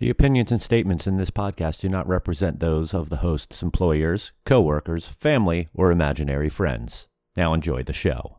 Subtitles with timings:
[0.00, 4.32] The opinions and statements in this podcast do not represent those of the host's employers,
[4.46, 7.06] coworkers, family, or imaginary friends.
[7.36, 8.38] Now enjoy the show.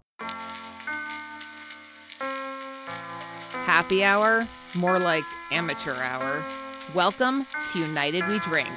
[3.62, 4.50] Happy hour?
[4.74, 6.44] More like amateur hour.
[6.96, 8.72] Welcome to United We Drink.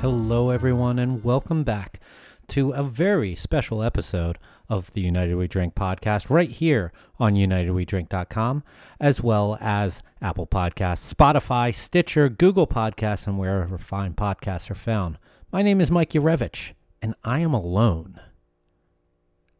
[0.00, 2.00] Hello, everyone, and welcome back
[2.48, 8.64] to a very special episode of the United We Drink podcast right here on UnitedWeDrink.com,
[8.98, 15.18] as well as Apple Podcasts, Spotify, Stitcher, Google Podcasts, and wherever fine podcasts are found.
[15.52, 18.18] My name is Mike Yurevich, and I am alone.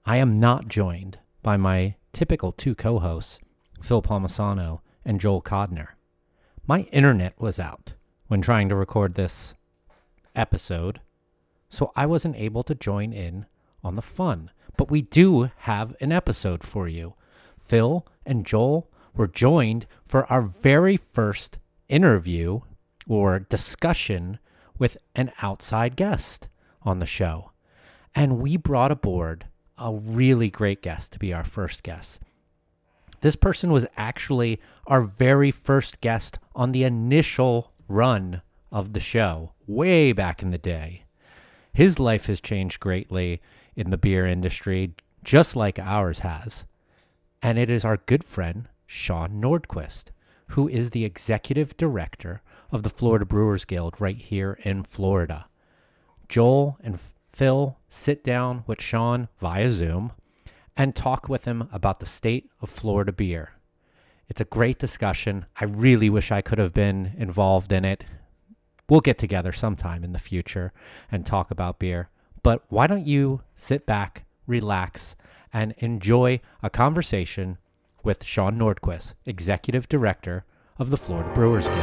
[0.07, 3.41] I am not joined by my typical two co hosts,
[3.83, 5.89] Phil Palmisano and Joel Codner.
[6.67, 7.93] My internet was out
[8.29, 9.53] when trying to record this
[10.41, 11.01] episode,
[11.69, 13.47] so I wasn't able to join in
[13.85, 14.51] on the fun.
[14.77, 17.15] But we do have an episode for you.
[17.59, 22.61] Phil and Joel were joined for our very first interview
[23.07, 24.39] or discussion
[24.79, 26.49] with an outside guest
[26.83, 27.51] on the show.
[28.15, 32.21] And we brought aboard a really great guest to be our first guest.
[33.21, 38.41] This person was actually our very first guest on the initial run
[38.73, 41.05] of the show way back in the day.
[41.73, 43.41] His life has changed greatly
[43.77, 46.65] in the beer industry, just like ours has.
[47.43, 50.11] And it is our good friend, Sean Nordquist,
[50.49, 55.47] who is the executive director of the Florida Brewers Guild right here in Florida.
[56.29, 56.99] Joel and
[57.31, 60.13] Phil sit down with Sean via Zoom
[60.77, 63.55] and talk with him about the state of Florida beer.
[64.29, 65.47] It's a great discussion.
[65.57, 68.05] I really wish I could have been involved in it
[68.91, 70.73] we'll get together sometime in the future
[71.11, 72.11] and talk about beer.
[72.43, 75.15] But why don't you sit back, relax,
[75.53, 77.59] and enjoy a conversation
[78.03, 80.45] with Sean Nordquist, Executive Director
[80.79, 81.77] of the Florida Brewers Guild.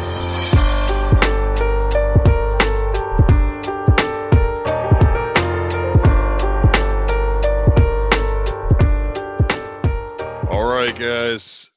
[10.49, 11.71] All right, guys,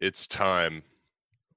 [0.00, 0.82] it's time.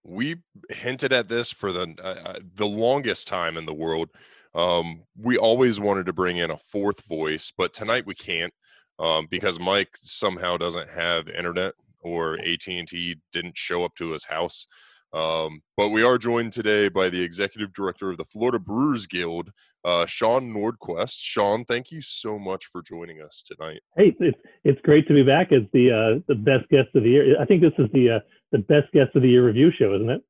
[0.09, 0.38] We
[0.70, 4.09] hinted at this for the uh, the longest time in the world.
[4.56, 8.53] Um, we always wanted to bring in a fourth voice, but tonight we can't
[8.97, 14.12] um, because Mike somehow doesn't have internet or AT and T didn't show up to
[14.12, 14.66] his house.
[15.14, 19.52] Um, but we are joined today by the executive director of the Florida Brewers Guild,
[19.84, 21.18] uh, Sean Nordquist.
[21.20, 23.81] Sean, thank you so much for joining us tonight.
[23.96, 27.09] Hey, it's it's great to be back as the uh, the best guest of the
[27.09, 27.41] year.
[27.41, 28.20] I think this is the uh,
[28.51, 30.21] the best guest of the year review show, isn't it?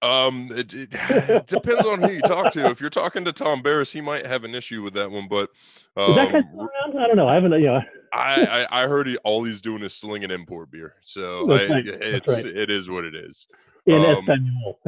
[0.00, 2.66] Um, it, it, it depends on who you talk to.
[2.66, 5.26] If you're talking to Tom Barris, he might have an issue with that one.
[5.28, 5.50] But
[5.96, 6.98] Is that guy um, still around?
[7.02, 7.28] I don't know.
[7.28, 7.52] I haven't.
[7.52, 7.80] You know,
[8.12, 10.94] I, I I heard he, all he's doing is slinging import beer.
[11.02, 12.46] So That's I, right, it's right.
[12.46, 13.46] it is what it is.
[13.86, 14.78] in Um, Espanol.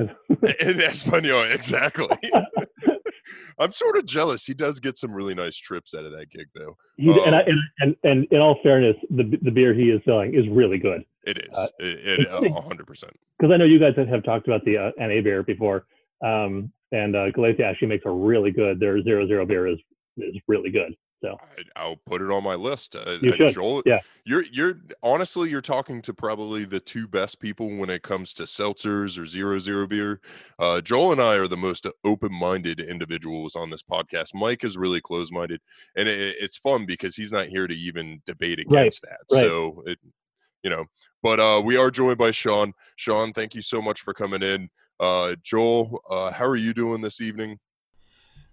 [0.60, 2.06] In Espanol, exactly.
[3.58, 4.46] I'm sort of jealous.
[4.46, 6.76] He does get some really nice trips out of that gig, though.
[6.96, 10.00] He, and, I, um, and and and in all fairness, the the beer he is
[10.04, 11.02] selling is really good.
[11.24, 11.56] It is.
[11.56, 13.12] Uh, it, it, hundred percent.
[13.38, 15.84] Because I know you guys have, talked about the uh, NA beer before,
[16.24, 18.80] um, and uh, Galicia actually makes a really good.
[18.80, 19.78] Their zero zero beer is
[20.16, 20.94] is really good.
[21.20, 22.96] So I, I'll put it on my list.
[22.96, 24.00] Uh, You uh, should, Joel, yeah.
[24.24, 28.44] You're you're honestly you're talking to probably the two best people when it comes to
[28.44, 30.20] seltzers or zero zero beer.
[30.58, 34.34] Uh, Joel and I are the most open minded individuals on this podcast.
[34.34, 35.60] Mike is really closed minded,
[35.96, 39.20] and it, it's fun because he's not here to even debate Right, against that.
[39.32, 39.40] right.
[39.40, 39.98] So it,
[40.62, 40.84] you know,
[41.22, 42.72] but uh, we are joined by Sean.
[42.96, 44.68] Sean, thank you so much for coming in.
[44.98, 47.58] Uh, Joel, uh, how are you doing this evening?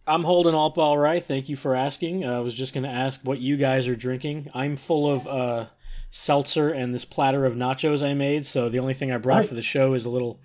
[0.07, 1.23] I'm holding up all right.
[1.23, 2.23] Thank you for asking.
[2.23, 4.49] Uh, I was just going to ask what you guys are drinking.
[4.53, 5.65] I'm full of uh,
[6.11, 8.45] seltzer and this platter of nachos I made.
[8.45, 9.49] So the only thing I brought Right.
[9.49, 10.39] for the show is a little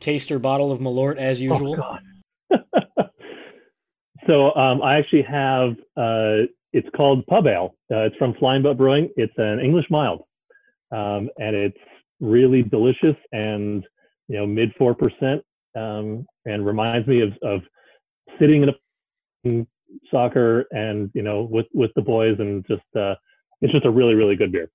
[0.00, 1.76] taster bottle of Malort as usual.
[1.78, 1.98] Oh,
[2.50, 2.64] God.
[4.26, 5.72] so um, I actually have.
[5.96, 7.74] Uh, it's called Pub Ale.
[7.90, 9.08] Uh, it's from Flying Boat Brewing.
[9.16, 10.22] It's an English mild,
[10.90, 11.78] um, and it's
[12.20, 13.84] really delicious and
[14.28, 15.42] you know mid four percent,
[15.76, 17.60] um, and reminds me of of
[18.40, 18.72] sitting in a
[20.10, 23.14] soccer and you know with with the boys and just uh,
[23.60, 24.70] it's just a really really good beer.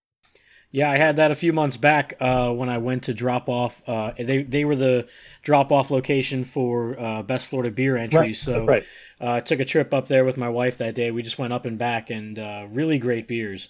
[0.71, 3.81] Yeah, I had that a few months back uh, when I went to drop off.
[3.87, 5.07] Uh, they they were the
[5.41, 8.39] drop off location for uh, Best Florida Beer entries.
[8.39, 8.87] Right, so right.
[9.19, 11.09] uh, I took a trip up there with my wife that day.
[11.09, 13.69] We just went up and back, and uh, really great beers.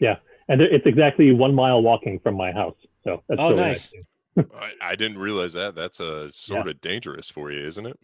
[0.00, 0.16] Yeah,
[0.48, 2.76] and it's exactly one mile walking from my house.
[3.04, 3.88] So that's Oh, really nice.
[4.54, 5.74] I, I didn't realize that.
[5.74, 7.98] That's a sort of dangerous for you, isn't it?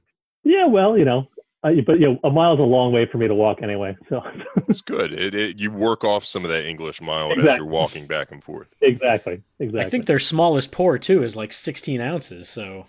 [0.44, 1.28] Yeah, well, you know,
[1.64, 3.96] uh, but you know, a mile's a long way for me to walk anyway.
[4.08, 4.22] So
[4.68, 5.12] It's good.
[5.12, 8.42] It, it you work off some of that English mild as you're walking back and
[8.42, 8.68] forth.
[8.80, 9.84] exactly, exactly.
[9.86, 12.48] I think their smallest pour too is like 16 ounces.
[12.48, 12.86] So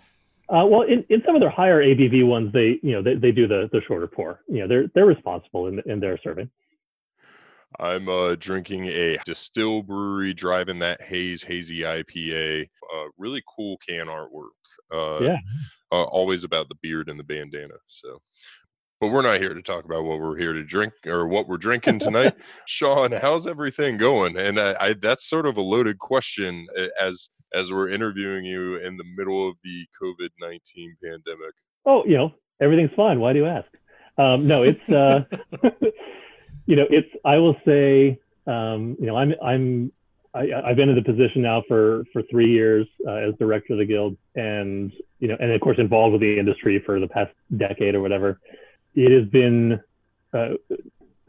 [0.48, 3.32] Uh, well, in, in some of their higher ABV ones, they you know they, they
[3.32, 4.40] do the the shorter pour.
[4.48, 6.50] You know, they're they're responsible in in their serving.
[7.80, 12.68] I'm uh, drinking a Distill Brewery Driving That Haze Hazy IPA.
[12.94, 14.54] Uh, really cool can artwork.
[14.92, 15.38] Uh, Yeah.
[15.92, 17.74] Uh, always about the beard and the bandana.
[17.86, 18.20] So,
[19.04, 21.58] but we're not here to talk about what we're here to drink or what we're
[21.58, 22.34] drinking tonight.
[22.66, 24.38] Sean, how's everything going?
[24.38, 28.76] And I, I, that's sort of a loaded question uh, as as we're interviewing you
[28.76, 31.52] in the middle of the COVID nineteen pandemic.
[31.84, 33.20] Oh, you know, everything's fine.
[33.20, 33.68] Why do you ask?
[34.16, 35.24] Um, no, it's uh,
[36.66, 37.08] you know, it's.
[37.26, 39.92] I will say, um, you know, I'm I'm
[40.32, 43.80] I, I've been in the position now for for three years uh, as director of
[43.80, 47.32] the guild, and you know, and of course involved with the industry for the past
[47.58, 48.40] decade or whatever.
[48.94, 49.80] It has been,
[50.32, 50.50] uh,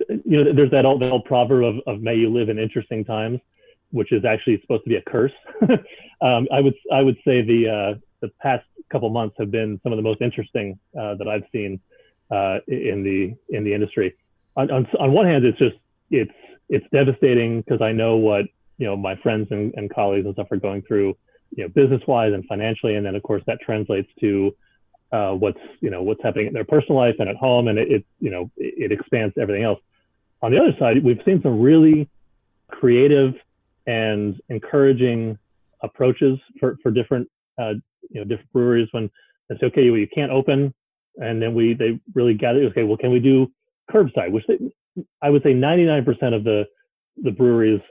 [0.07, 3.03] you know, there's that old, that old proverb of, of "May you live in interesting
[3.05, 3.39] times,"
[3.91, 5.31] which is actually supposed to be a curse.
[6.21, 9.91] um, I would I would say the uh, the past couple months have been some
[9.91, 11.79] of the most interesting uh, that I've seen
[12.31, 14.15] uh, in the in the industry.
[14.55, 15.75] On, on on one hand, it's just
[16.11, 16.31] it's
[16.69, 18.45] it's devastating because I know what
[18.77, 21.17] you know my friends and, and colleagues and stuff are going through,
[21.55, 24.55] you know, business wise and financially, and then of course that translates to
[25.11, 27.91] uh, what's you know what's happening in their personal life and at home, and it,
[27.91, 29.79] it you know it, it expands everything else.
[30.41, 32.09] On the other side, we've seen some really
[32.69, 33.33] creative
[33.87, 35.37] and encouraging
[35.81, 37.29] approaches for for different
[37.59, 37.73] uh,
[38.09, 39.09] you know different breweries when
[39.49, 40.73] it's okay well, you can't open
[41.17, 43.51] and then we they really gather okay well can we do
[43.91, 44.57] curbside which they,
[45.21, 46.65] i would say 99% of the
[47.23, 47.81] the breweries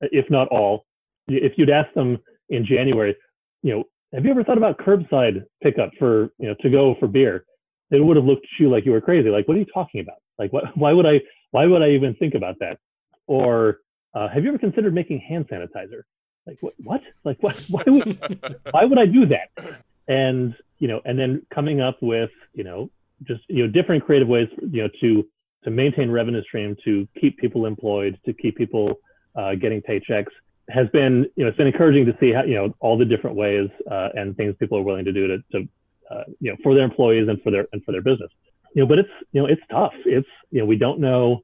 [0.00, 0.84] if not all
[1.28, 2.18] if you'd ask them
[2.50, 3.16] in january
[3.62, 7.06] you know have you ever thought about curbside pickup for you know to go for
[7.06, 7.44] beer?
[7.90, 9.30] It would have looked at you like you were crazy.
[9.30, 10.16] Like what are you talking about?
[10.38, 11.20] Like what, why would i
[11.50, 12.78] why would i even think about that?
[13.26, 13.78] Or
[14.14, 16.02] uh, have you ever considered making hand sanitizer?
[16.46, 17.00] Like what what?
[17.24, 19.78] Like what why would why would I do that?
[20.08, 22.90] And you know, and then coming up with you know
[23.24, 25.26] just you know different creative ways you know to
[25.64, 28.94] to maintain revenue stream, to keep people employed, to keep people
[29.36, 30.32] uh, getting paychecks
[30.70, 33.36] has been you know it's been encouraging to see how you know all the different
[33.36, 35.68] ways uh, and things people are willing to do to, to
[36.10, 38.30] uh, you know for their employees and for their and for their business.
[38.74, 39.94] You know, but it's you know it's tough.
[40.04, 41.40] It's you know we don't know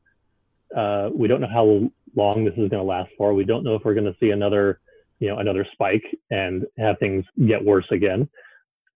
[0.76, 3.34] uh, we don't know how long this is going to last for.
[3.34, 4.80] We don't know if we're going to see another
[5.20, 8.28] you know another spike and have things get worse again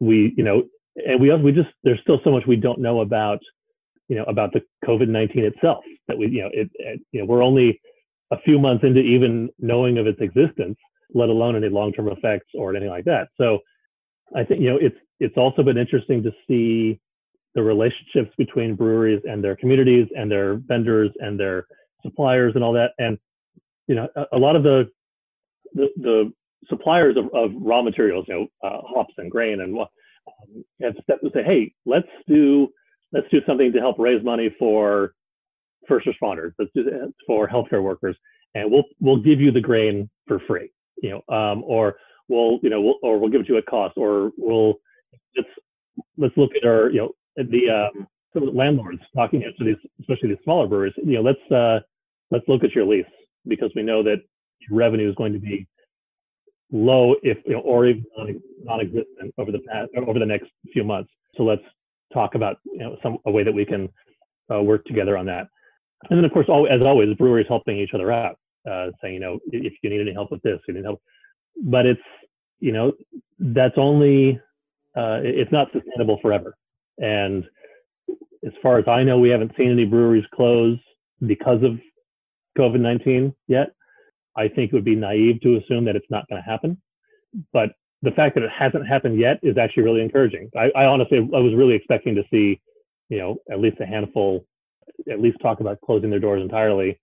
[0.01, 0.63] we you know
[0.97, 3.39] and we we just there's still so much we don't know about
[4.09, 7.43] you know about the covid-19 itself that we you know it, it you know we're
[7.43, 7.81] only
[8.31, 10.77] a few months into even knowing of its existence
[11.15, 13.29] let alone any long-term effects or anything like that.
[13.37, 13.61] So
[14.37, 17.01] i think you know it's it's also been interesting to see
[17.55, 21.67] the relationships between breweries and their communities and their vendors and their
[22.03, 22.93] suppliers and all that.
[22.99, 23.19] And
[23.87, 24.91] you know a, a lot of the
[25.75, 26.33] the, the
[26.69, 29.89] suppliers of, of raw materials, you know, uh, hops and grain, and what
[30.27, 32.69] um, have stepped and say, hey, let's do
[33.13, 35.15] let's do something to help raise money for
[35.89, 36.71] first responders, let's
[37.27, 38.17] for healthcare workers,
[38.55, 40.71] and we'll we'll give you the grain for free,
[41.03, 41.97] you know, um, or
[42.29, 44.75] we'll you know we'll, or we'll give it to you at cost, or we'll
[45.37, 45.49] let's
[46.17, 49.77] let's look at our you know the um, some of the landlords talking to these
[50.01, 51.81] especially these smaller breweries, you know, let's uh,
[52.31, 53.07] let's look at your lease
[53.47, 54.19] because we know that
[54.71, 55.67] revenue is going to be
[56.71, 60.85] low if you know, or even non- non-existent over the past over the next few
[60.85, 61.11] months.
[61.37, 61.63] So let's
[62.13, 63.89] talk about you know some a way that we can
[64.53, 65.49] uh, work together on that.
[66.11, 68.39] And then of course, as always, breweries helping each other out,
[68.71, 71.01] uh, saying you know if you need any help with this, you need help.
[71.63, 72.01] But it's
[72.61, 72.93] you know
[73.39, 74.41] that's only,
[74.97, 76.57] uh, it's not sustainable forever.
[76.99, 77.45] And
[78.45, 80.79] as far as I know, we haven't seen any breweries close
[81.27, 81.79] because of
[82.59, 83.69] COVID-19 yet.
[84.37, 86.81] I think it would be naive to assume that it's not going to happen.
[87.53, 87.71] But
[88.03, 90.51] the fact that it hasn't happened yet is actually really encouraging.
[90.57, 92.61] I, I honestly, I was really expecting to see,
[93.09, 94.45] you know, at least a handful,
[95.11, 96.99] at least talk about closing their doors entirely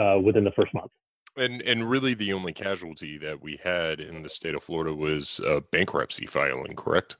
[0.00, 0.90] uh, within the first month.
[1.36, 5.38] And and really, the only casualty that we had in the state of Florida was
[5.40, 6.74] uh, bankruptcy filing.
[6.74, 7.16] Correct.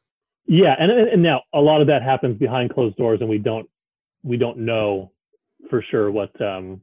[0.46, 3.68] Yeah, and and now a lot of that happens behind closed doors, and we don't
[4.23, 5.12] we don't know
[5.68, 6.80] for sure what um,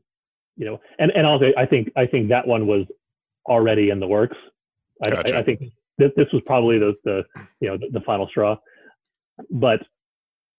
[0.57, 0.79] you know.
[0.99, 2.85] And and also, I think I think that one was
[3.47, 4.37] already in the works.
[5.05, 5.35] I, Gotcha.
[5.35, 5.61] I, I think
[5.97, 7.23] this, this was probably the the
[7.59, 8.57] you know the, the final straw.
[9.49, 9.79] But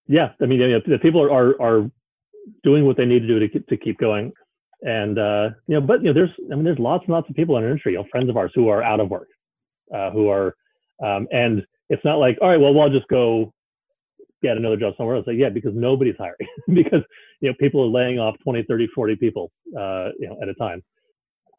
[0.07, 1.91] yeah, I mean, you know, the people are, are are
[2.63, 4.33] doing what they need to do to keep- to keep going,
[4.83, 7.37] And uh, you know, but you know, there's I mean, there's lots and lots of
[7.37, 9.29] people in our industry, you know, friends of ours who are out of work,
[9.95, 10.55] uh, who are,
[11.03, 13.53] um, and it's not like, all right, well, we'll just go
[14.43, 15.27] get another job somewhere else.
[15.27, 17.03] Like, yeah, because nobody's hiring because
[17.41, 20.55] you know people are laying off 20, 30, 40 people, uh, you know, at a
[20.55, 20.83] time,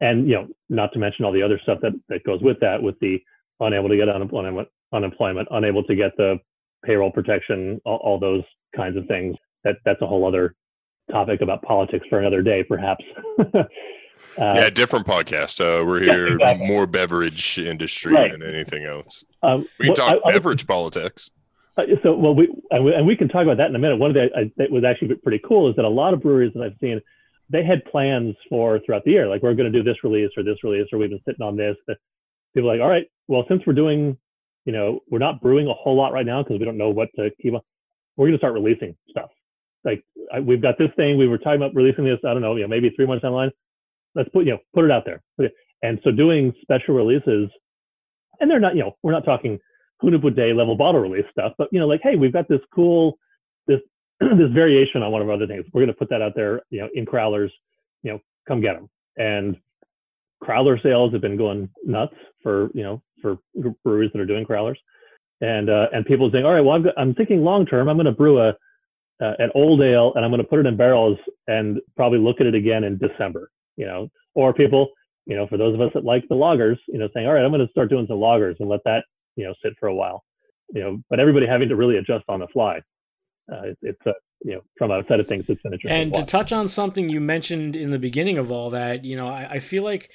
[0.00, 2.82] and you know, not to mention all the other stuff that that goes with that,
[2.82, 3.20] with the
[3.60, 6.38] unable to get unemployment, unemployment, unable to get the
[6.84, 8.42] payroll protection, all, all those
[8.76, 9.36] kinds of things.
[9.64, 10.54] That that's a whole other
[11.10, 13.04] topic about politics for another day, perhaps.
[13.54, 13.62] uh,
[14.38, 15.60] yeah, different podcast.
[15.60, 16.66] Uh, we're here Yeah, exactly.
[16.66, 18.32] more beverage industry Right.
[18.32, 19.24] than anything else.
[19.42, 21.30] um, We can what- talk I- I beverage politics.
[21.78, 23.98] Uh, so well we and, we and we can talk about that in a minute
[23.98, 26.54] one of the I, that was actually pretty cool is that a lot of breweries
[26.54, 26.98] that i've seen
[27.50, 30.42] they had plans for throughout the year like we're going to do this release or
[30.42, 31.98] this release or we've been sitting on this that
[32.54, 34.16] people are like all right well since we're doing
[34.64, 37.10] you know we're not brewing a whole lot right now because we don't know what
[37.14, 37.60] to keep on
[38.16, 39.28] we're going to start releasing stuff
[39.86, 42.56] like I, we've got this thing we were talking about releasing this i don't know
[42.56, 43.50] you know maybe three months down the line
[44.14, 45.22] let's put you know put it out there
[45.82, 47.48] and so doing special releases
[48.40, 49.58] and they're not you know we're not talking
[50.02, 53.18] Hunahpu's Day level bottle release stuff, but you know, like, hey, we've got this cool,
[53.66, 53.80] this
[54.20, 55.64] this variation on one of our other things.
[55.72, 57.50] We're going to put that out there, you know, in crowlers,
[58.02, 58.88] you know, come get them.
[59.16, 59.56] And
[60.42, 63.38] crowler sales have been going nuts for you know for
[63.84, 64.76] breweries that are doing crowlers,
[65.40, 67.88] and uh, and people saying, all right, well, got, I'm thinking long term.
[67.88, 68.54] I'm going to brew a
[69.22, 72.40] uh, an old ale and I'm going to put it in barrels and probably look
[72.40, 73.50] at it again in December.
[73.76, 74.88] You know, or people,
[75.26, 77.44] you know, for those of us that like the lagers, you know, saying, all right,
[77.44, 79.04] I'm going to start doing some lagers and let that
[79.36, 80.24] you know sit for a while
[80.72, 82.78] you know but everybody having to really adjust on the fly
[83.52, 84.12] uh, it, it's a
[84.44, 86.28] you know from outside of things it's an interesting And to watch.
[86.30, 89.60] touch on something you mentioned in the beginning of all that, you know, I, I
[89.60, 90.10] feel like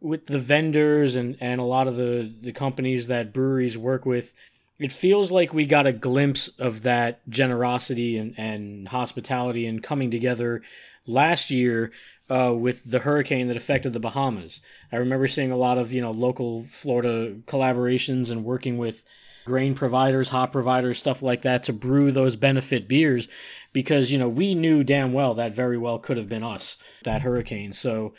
[0.00, 4.34] with the vendors and, and a lot of the, the companies that breweries work with,
[4.78, 10.10] it feels like we got a glimpse of that generosity and, and hospitality and coming
[10.10, 10.62] together
[11.06, 11.92] last year
[12.28, 14.60] uh, with the hurricane that affected the Bahamas.
[14.92, 19.02] I remember seeing a lot of, you know, local Florida collaborations and working with
[19.44, 23.28] grain providers, hop providers, stuff like that to brew those benefit beers
[23.72, 27.22] because, you know, we knew damn well that very well could have been us, that
[27.22, 27.72] hurricane.
[27.72, 28.12] So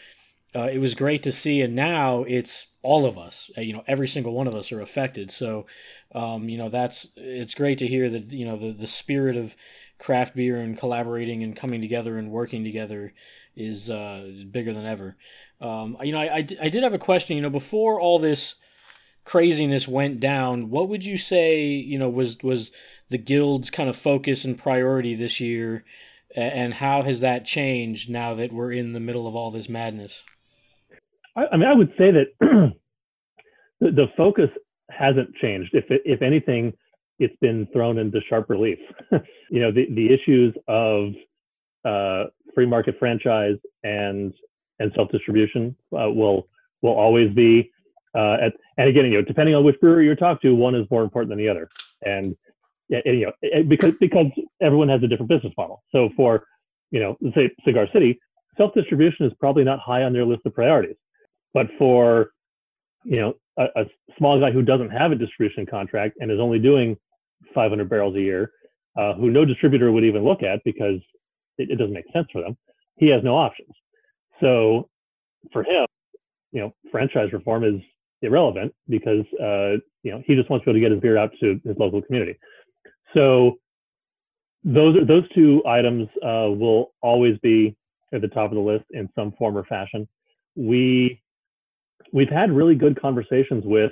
[0.56, 1.62] uh, it was great to see.
[1.62, 4.80] And now it's all of us, uh, you know, every single one of us are
[4.80, 5.30] affected.
[5.30, 5.66] So,
[6.14, 9.56] um, you know, that's, it's great to hear that, you know, the, the spirit of
[10.00, 13.14] craft beer and collaborating and coming together and working together
[13.56, 15.18] is uh, bigger than ever.
[15.60, 18.20] Um, you know, I, I, d- I did have a question, you know, before all
[18.20, 18.56] this
[19.26, 22.72] craziness went down, what would you say, you know, was, was
[23.10, 25.84] the guild's kind of focus and priority this year?
[26.36, 30.22] And how has that changed now that we're in the middle of all this madness?
[31.38, 32.26] I, I mean i would say that
[33.80, 34.50] the, the focus
[34.90, 35.72] hasn't changed.
[35.74, 36.74] If if anything
[37.20, 38.80] it's been thrown into sharp relief.
[39.50, 41.14] You know the, the issues of
[41.86, 44.34] uh, free market franchise and
[44.78, 46.50] and self distribution uh, will
[46.82, 47.72] will always be
[48.14, 50.86] uh, at, and again you know depending on which brewery you're talking to one is
[50.92, 51.70] more important than the other.
[52.06, 52.36] And,
[52.90, 54.26] and, you know because because
[54.62, 55.82] everyone has a different business model.
[55.94, 56.44] So for
[56.92, 58.20] you know say cigar city
[58.58, 60.98] self distribution is probably not high on their list of priorities.
[61.54, 62.32] But for
[63.08, 63.86] you know a, a
[64.18, 66.98] small guy who doesn't have a distribution contract and is only doing
[67.56, 68.52] 500 barrels a year
[68.98, 71.00] uh, who no distributor would even look at because
[71.58, 72.58] it, it doesn't make sense for them
[72.98, 73.72] he has no options.
[74.42, 74.90] So
[75.54, 75.86] for him
[76.52, 77.82] you know franchise reform is
[78.22, 81.18] irrelevant because uh, you know he just wants to be able to get his beer
[81.18, 82.38] out to his local community.
[83.14, 83.58] So
[84.64, 87.76] those those two items uh, will always be
[88.14, 90.08] at the top of the list in some form or fashion.
[90.56, 91.22] We
[92.14, 93.92] we've had really good conversations with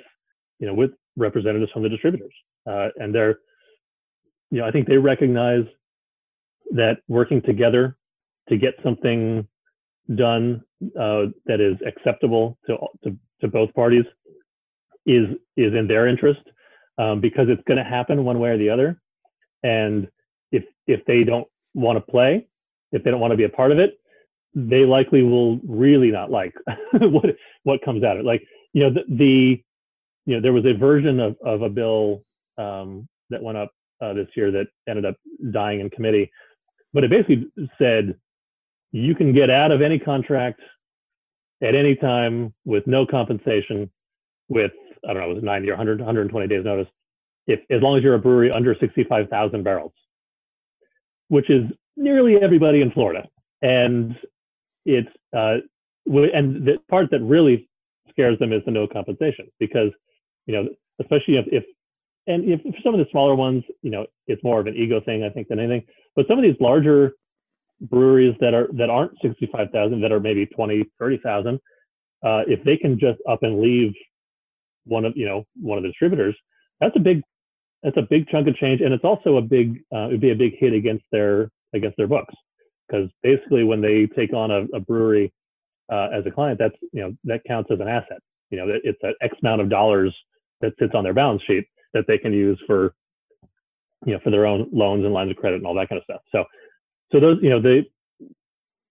[0.58, 2.32] you know with representatives from the distributors
[2.68, 3.38] uh, and they're
[4.50, 5.64] you know i think they recognize
[6.70, 7.96] that working together
[8.48, 9.46] to get something
[10.14, 10.62] done
[10.98, 14.04] uh, that is acceptable to, to to both parties
[15.06, 16.40] is is in their interest
[16.98, 19.00] um, because it's going to happen one way or the other.
[19.62, 20.08] And
[20.52, 22.46] if if they don't want to play
[22.92, 23.98] if they don't want to be a part of it
[24.56, 26.54] they likely will really not like
[26.92, 27.26] what
[27.64, 28.26] what comes out of it.
[28.26, 29.62] Like you know the, the
[30.24, 32.22] you know there was a version of of a bill
[32.56, 33.70] um, that went up
[34.00, 35.16] uh, this year that ended up
[35.52, 36.30] dying in committee,
[36.94, 37.46] but it basically
[37.78, 38.16] said
[38.92, 40.60] you can get out of any contract
[41.62, 43.90] at any time with no compensation
[44.48, 44.72] with
[45.06, 46.88] I don't know it was 90 or 100 120 days notice
[47.46, 49.92] if as long as you're a brewery under 65,000 barrels,
[51.28, 51.62] which is
[51.96, 53.28] nearly everybody in Florida
[53.62, 54.16] and
[54.86, 55.56] it's uh,
[56.06, 57.68] and the part that really
[58.10, 59.90] scares them is the no compensation because
[60.46, 60.68] you know
[61.00, 61.64] especially if, if
[62.26, 65.00] and if, if some of the smaller ones you know it's more of an ego
[65.00, 65.82] thing i think than anything
[66.14, 67.12] but some of these larger
[67.80, 71.60] breweries that are that aren't 65,000 that are maybe 20 30,000
[72.24, 73.92] uh, if they can just up and leave
[74.84, 76.34] one of you know one of the distributors
[76.80, 77.20] that's a big
[77.82, 80.36] that's a big chunk of change and it's also a big uh, it'd be a
[80.36, 82.34] big hit against their against their books
[82.88, 85.32] because basically when they take on a, a brewery
[85.90, 88.18] uh, as a client that's you know that counts as an asset.
[88.50, 90.14] You know it's an x amount of dollars
[90.60, 92.94] that sits on their balance sheet that they can use for
[94.04, 96.04] you know for their own loans and lines of credit and all that kind of
[96.04, 96.20] stuff.
[96.32, 96.44] So
[97.12, 97.88] so those you know they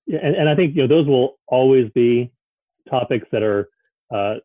[0.07, 2.31] and, and i think you know those will always be
[2.89, 3.69] topics that are
[4.13, 4.35] uh,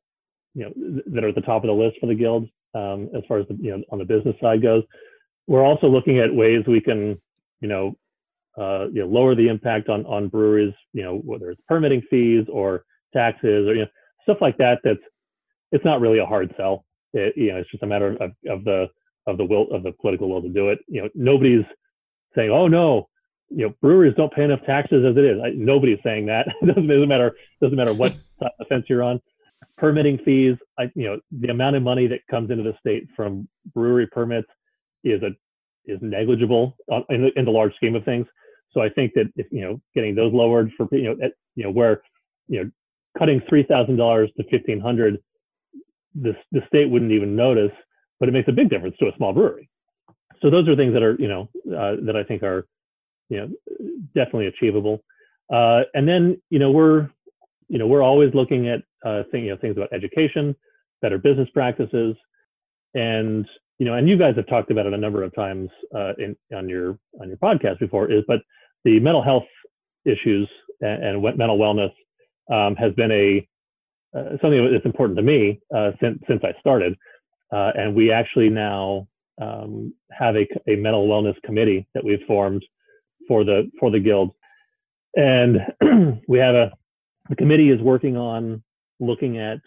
[0.55, 3.23] you know that are at the top of the list for the guild um, as
[3.29, 4.83] far as the you know on the business side goes.
[5.47, 7.21] We're also looking at ways we can
[7.61, 7.97] you know
[8.59, 12.47] uh, you know lower the impact on on breweries you know whether it's permitting fees
[12.53, 13.89] or taxes or you know
[14.23, 15.01] stuff like that that's
[15.73, 16.85] it's not really a hard sell.
[17.13, 18.87] It, you know it's just a matter of, of the
[19.27, 20.79] of the will of the political will to do it.
[20.89, 21.65] You know nobody's
[22.35, 23.09] saying oh no
[23.49, 25.41] you know breweries don't pay enough taxes as it is.
[25.43, 26.47] I, nobody's saying that.
[26.63, 28.15] It doesn't, doesn't matter doesn't matter what
[28.69, 29.21] fence you're on.
[29.77, 33.49] Permitting fees I, you know the amount of money that comes into the state from
[33.75, 34.49] brewery permits
[35.05, 35.31] is a
[35.87, 36.77] is negligible
[37.09, 38.27] in the, in the large scheme of things
[38.73, 41.65] so i think that if you know getting those lowered for you know at, you
[41.65, 42.03] know where
[42.49, 42.71] you know
[43.19, 45.19] cutting three thousand dollars to fifteen hundred
[46.15, 47.73] the, the state wouldn't even notice
[48.19, 49.69] but it makes a big difference to a small brewery
[50.43, 52.67] so those are things that are you know uh, that i think are
[53.29, 53.49] you know
[54.15, 55.03] definitely achievable
[55.53, 57.09] uh, and then you know we're
[57.69, 60.55] you know we're always looking at uh, thing, you know, things about education
[61.01, 62.15] better business practices
[62.95, 63.47] and
[63.79, 66.37] you know and you guys have talked about it a number of times uh, in
[66.55, 68.41] on your on your podcast before is but
[68.85, 69.45] the mental health
[70.05, 70.49] issues
[70.81, 71.93] and, and mental wellness
[72.53, 73.47] um, has been a
[74.17, 76.97] uh, something that's important to me uh, since since I started
[77.53, 79.09] uh, and we actually now
[79.41, 82.65] um, have a, a mental wellness committee that we've formed
[83.27, 84.33] for the for the guild,
[85.17, 85.59] and
[86.29, 86.71] we have a
[87.29, 88.63] the committee is working on
[88.99, 89.59] looking at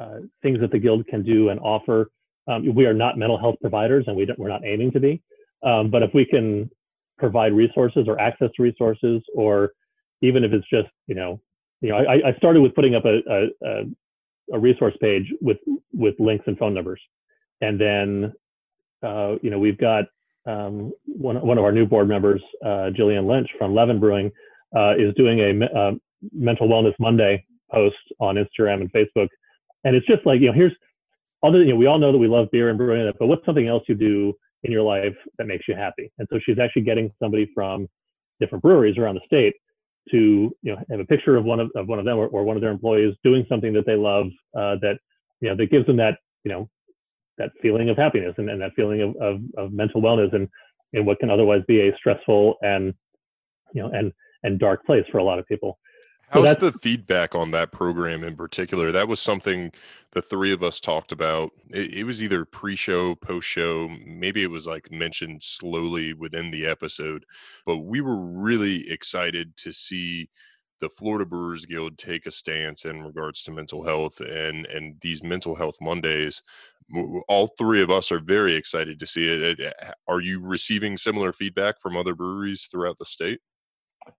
[0.00, 2.10] uh, things that the guild can do and offer.
[2.48, 5.22] Um, we are not mental health providers, and we we're not aiming to be.
[5.64, 6.70] Um, but if we can
[7.18, 9.72] provide resources or access to resources, or
[10.20, 11.40] even if it's just you know,
[11.80, 13.84] you know, I, I started with putting up a, a,
[14.52, 15.58] a resource page with
[15.92, 17.00] with links and phone numbers,
[17.60, 18.32] and then
[19.02, 20.04] uh, you know we've got
[20.46, 24.30] um, one, one of our new board members, uh, Jillian Lynch from Levin Brewing,
[24.76, 25.92] uh, is doing a uh,
[26.32, 29.28] Mental Wellness Monday post on Instagram and Facebook.
[29.84, 30.72] And it's just like, you know, here's
[31.42, 33.66] other, you know, we all know that we love beer and brewing, but what's something
[33.66, 36.10] else you do in your life that makes you happy?
[36.18, 37.88] And so she's actually getting somebody from
[38.40, 39.54] different breweries around the state
[40.10, 42.44] to, you know, have a picture of one of, of one of them or, or
[42.44, 44.98] one of their employees doing something that they love uh, that,
[45.40, 46.68] you know, that gives them that, you know,
[47.38, 50.48] that feeling of happiness and, and that feeling of, of, of mental wellness and
[50.92, 52.94] in what can otherwise be a stressful and
[53.74, 55.78] you know and and dark place for a lot of people.
[56.32, 58.90] How's the feedback on that program in particular?
[58.90, 59.70] That was something
[60.12, 61.50] the three of us talked about.
[61.70, 67.26] It, it, was either pre-show, post-show, maybe it was like mentioned slowly within the episode,
[67.66, 70.30] but we were really excited to see
[70.80, 75.22] the Florida Brewers Guild take a stance in regards to mental health and and these
[75.22, 76.42] mental health Mondays.
[77.28, 79.74] All three of us are very excited to see it.
[80.08, 83.40] Are you receiving similar feedback from other breweries throughout the state?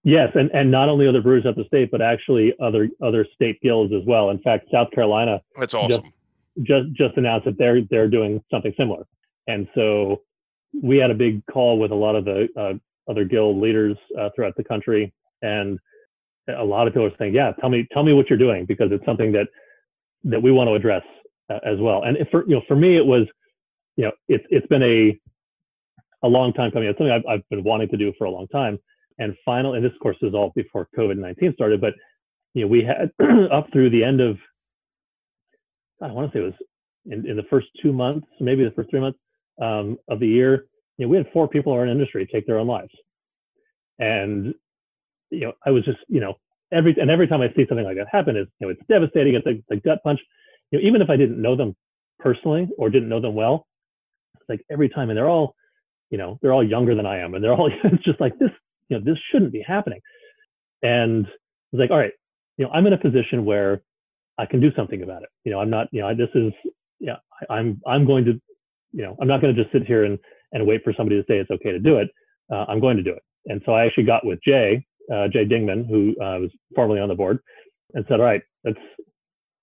[0.04, 3.62] Yes, and, and not only other breweries at the state, but actually other other state
[3.62, 4.30] guilds as well.
[4.30, 6.04] In fact, South Carolina that's awesome.
[6.62, 9.06] Just just, just announced that they're they're doing something similar,
[9.48, 10.22] and so
[10.82, 12.74] we had a big call with a lot of the uh,
[13.10, 15.80] other guild leaders uh, throughout the country, and
[16.48, 18.92] a lot of people are saying, "Yeah, tell me, tell me what you're doing," because
[18.92, 19.48] it's something that
[20.26, 21.04] that we want to address
[21.50, 22.04] uh, as well.
[22.04, 23.28] And for you know, for me, it was,
[23.96, 25.20] you know, it's it's been a
[26.24, 26.88] a long time coming.
[26.88, 28.80] It's something I've, I've been wanting to do for a long time.
[29.20, 31.94] And final, and this course is all before COVID nineteen started, but
[32.54, 33.12] you know, we had
[33.52, 34.38] up through the end of,
[36.02, 36.54] I want to say it was
[37.06, 39.20] in, in the first two months, maybe the first three months
[39.62, 40.66] um, of the year,
[40.98, 42.92] you know, we had four people in our industry take their own lives.
[44.00, 44.54] And
[45.30, 46.36] you know, I was just, you know,
[46.72, 49.36] every and every time I see something like that happen, is you know, it's devastating.
[49.36, 50.20] It's a, it's a gut punch.
[50.72, 51.76] You know, even if I didn't know them
[52.20, 53.68] personally or didn't know them well,
[54.36, 55.56] it's like every time, and they're all,
[56.10, 57.72] you know, they're all younger than I am, and they're all.
[57.84, 58.52] It's just like this.
[58.94, 60.00] Know, this shouldn't be happening.
[60.82, 61.26] And
[61.72, 62.12] it's like, all right,
[62.58, 63.82] you know, I'm in a position where
[64.38, 65.30] I can do something about it.
[65.44, 65.88] You know, I'm not.
[65.92, 66.54] You know, this is.
[67.00, 67.18] Yeah,
[67.50, 67.82] I, I'm.
[67.86, 68.34] I'm going to.
[68.92, 70.20] You know, I'm not going to just sit here and
[70.52, 72.10] and wait for somebody to say it's okay to do it.
[72.52, 73.24] Uh, I'm going to do it.
[73.46, 77.10] And so I actually got with Jay, uh, Jay Dingman, who uh, was formerly on
[77.10, 77.40] the board,
[77.94, 78.80] and said, "All right, let's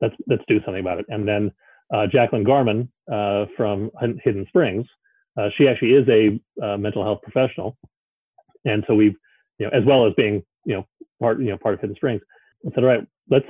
[0.00, 1.50] let's let's do something about it." And then
[1.94, 3.90] uh, Jacqueline Garman uh, from
[4.22, 4.86] Hidden Springs,
[5.38, 7.76] uh, she actually is a mental health professional,
[8.64, 9.14] and so we've
[9.60, 10.86] you know, as well as being, you know,
[11.20, 12.22] part, you know, part of Hidden Springs.
[12.66, 13.46] I said, all right, let's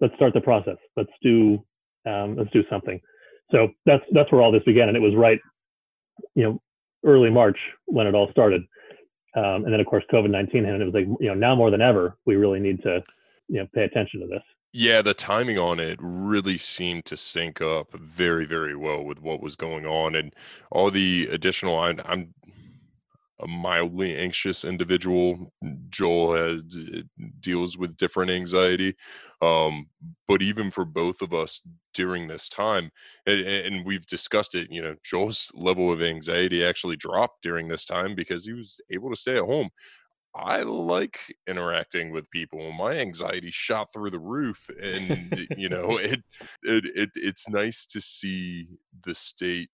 [0.00, 0.76] let's start the process.
[0.96, 1.62] Let's do
[2.06, 3.00] um, let's do something.
[3.50, 5.40] So that's that's where all this began, and it was right,
[6.34, 6.62] you know,
[7.04, 8.62] early March when it all started.
[9.36, 11.54] Um, and then of course COVID nineteen hit, and it was like you know now
[11.56, 13.02] more than ever we really need to
[13.48, 14.42] you know pay attention to this.
[14.72, 19.40] Yeah, the timing on it really seemed to sync up very, very well with what
[19.40, 20.32] was going on, and
[20.70, 21.76] all the additional.
[21.76, 22.34] I, I'm
[23.40, 25.52] a mildly anxious individual.
[25.90, 26.62] Joel has
[27.40, 28.94] deals with different anxiety,
[29.42, 29.86] um,
[30.28, 31.60] but even for both of us
[31.92, 32.90] during this time,
[33.26, 34.68] and, and, we've discussed it.
[34.70, 39.10] You know, Joel's level of anxiety actually dropped during this time because he was able
[39.10, 39.70] to stay at home.
[40.36, 41.18] I like
[41.48, 42.72] interacting with people.
[42.72, 46.22] My anxiety shot through the roof, and you know, it,
[46.62, 49.70] it it it's nice to see the state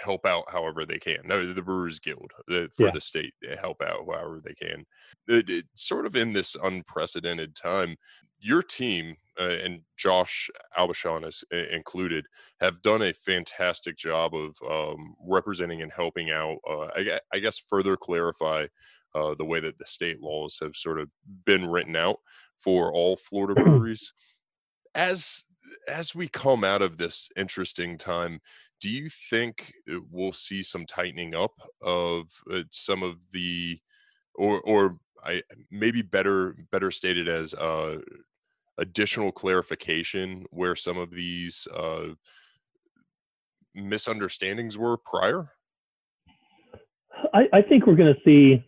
[0.00, 1.18] help out however they can.
[1.24, 2.90] No, the Brewers Guild uh, for yeah.
[2.94, 4.84] the state help out however they can.
[5.28, 7.96] It, it, sort of in this unprecedented time,
[8.40, 12.26] your team uh, and Josh Aubuchon is uh, included
[12.60, 16.58] have done a fantastic job of um, representing and helping out.
[16.68, 18.66] Uh, I, I, guess further clarify
[19.14, 21.08] uh, the way that the state laws have sort of
[21.46, 22.18] been written out
[22.58, 24.12] for all Florida breweries.
[24.94, 25.44] As
[25.88, 28.40] as we come out of this interesting time,
[28.82, 29.72] do you think
[30.10, 33.78] we'll see some tightening up of uh, some of the
[34.34, 37.98] or or I maybe better better stated as uh,
[38.78, 42.08] additional clarification where some of these uh,
[43.72, 45.52] misunderstandings were prior?
[47.32, 48.64] I, I think we're going to see.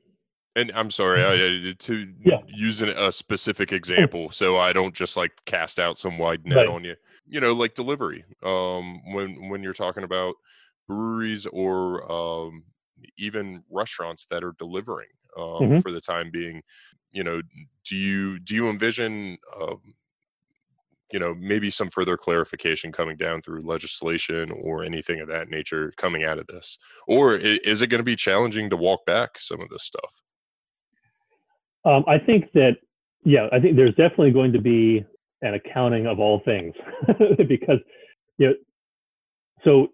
[0.56, 1.68] And I'm sorry mm-hmm.
[1.68, 2.38] I, to yeah.
[2.46, 6.68] use a specific example, so I don't just like cast out some wide net right.
[6.68, 6.94] on you
[7.26, 10.34] you know like delivery um when when you're talking about
[10.86, 12.64] breweries or um
[13.18, 15.80] even restaurants that are delivering um, mm-hmm.
[15.80, 16.62] for the time being
[17.12, 17.40] you know
[17.84, 19.80] do you do you envision um,
[21.12, 25.92] you know maybe some further clarification coming down through legislation or anything of that nature
[25.96, 29.60] coming out of this or is it going to be challenging to walk back some
[29.60, 30.22] of this stuff
[31.84, 32.76] um, i think that
[33.24, 35.04] yeah i think there's definitely going to be
[35.42, 36.74] an accounting of all things
[37.48, 37.78] because
[38.38, 38.54] you know
[39.64, 39.88] so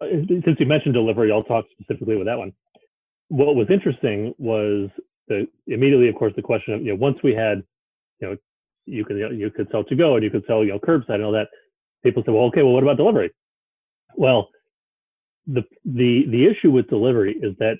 [0.00, 2.52] uh, since you mentioned delivery i'll talk specifically with that one.
[3.28, 4.88] What was interesting was
[5.28, 7.62] the immediately of course the question of you know once we had
[8.20, 8.36] you know
[8.84, 11.24] you could you could sell to go and you could sell you know curbside and
[11.24, 11.48] all that
[12.04, 13.30] people said well okay well what about delivery?
[14.14, 14.48] Well
[15.46, 17.78] the the the issue with delivery is that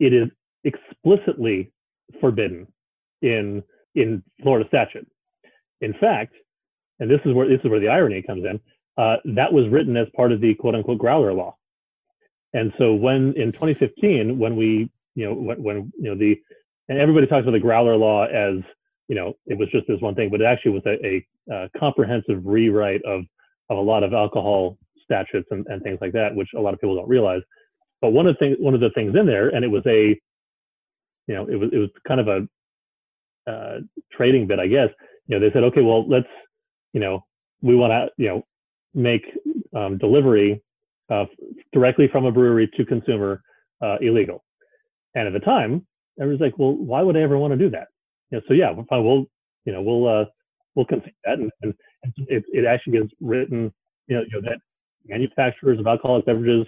[0.00, 0.28] it is
[0.64, 1.72] explicitly
[2.20, 2.66] forbidden
[3.22, 3.62] in
[3.94, 5.06] in Florida statute
[5.80, 6.34] in fact,
[7.00, 8.60] and this is where this is where the irony comes in.
[8.96, 11.56] Uh, that was written as part of the quote unquote growler law.
[12.54, 16.36] And so when in 2015, when we, you know, when, when you know the,
[16.88, 18.56] and everybody talks about the growler law as,
[19.06, 21.70] you know, it was just this one thing, but it actually was a, a, a
[21.78, 23.22] comprehensive rewrite of
[23.70, 26.80] of a lot of alcohol statutes and, and things like that, which a lot of
[26.80, 27.42] people don't realize.
[28.00, 30.18] But one of the things, one of the things in there, and it was a,
[31.26, 32.48] you know, it was it was kind of a
[33.48, 33.78] uh,
[34.12, 34.90] trading bit, I guess,
[35.26, 36.32] you know, they said, okay, well, let's,
[36.92, 37.24] you know,
[37.62, 38.42] we want to, you know,
[38.94, 39.24] make
[39.76, 40.62] um, delivery
[41.10, 41.26] uh,
[41.72, 43.42] directly from a brewery to consumer
[43.84, 44.44] uh, illegal.
[45.14, 45.86] And at the time,
[46.20, 47.88] everyone's like, well, why would I ever want to do that?
[48.30, 49.26] You know, so yeah, we'll,
[49.64, 50.24] you know, we'll, uh,
[50.74, 51.38] we'll concede that.
[51.38, 51.74] And, and
[52.28, 53.72] it, it actually gets written,
[54.06, 54.58] you know, you know, that
[55.06, 56.66] manufacturers of alcoholic beverages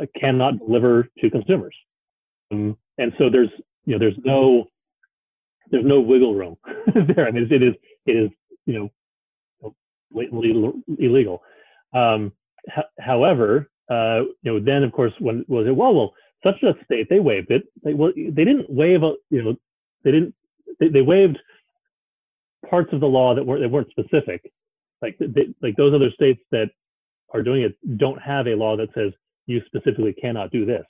[0.00, 1.76] uh, cannot deliver to consumers.
[2.50, 3.50] Um, and so there's,
[3.84, 4.66] you know, there's no,
[5.70, 6.56] there's no wiggle room
[6.94, 7.26] there.
[7.26, 7.74] I mean, it is
[8.06, 8.30] it is
[8.66, 8.90] you
[9.62, 9.74] know
[10.10, 10.52] blatantly
[10.98, 11.42] illegal.
[11.92, 12.32] Um,
[12.98, 15.74] however, uh, you know, then of course when was it?
[15.76, 17.64] Well, well, such a state they waived it.
[17.82, 19.56] They, well, they didn't waive a, you know
[20.04, 20.34] they didn't
[20.80, 21.38] they, they waived
[22.68, 24.52] parts of the law that weren't that weren't specific.
[25.02, 26.70] Like they, like those other states that
[27.32, 29.12] are doing it don't have a law that says
[29.46, 30.84] you specifically cannot do this.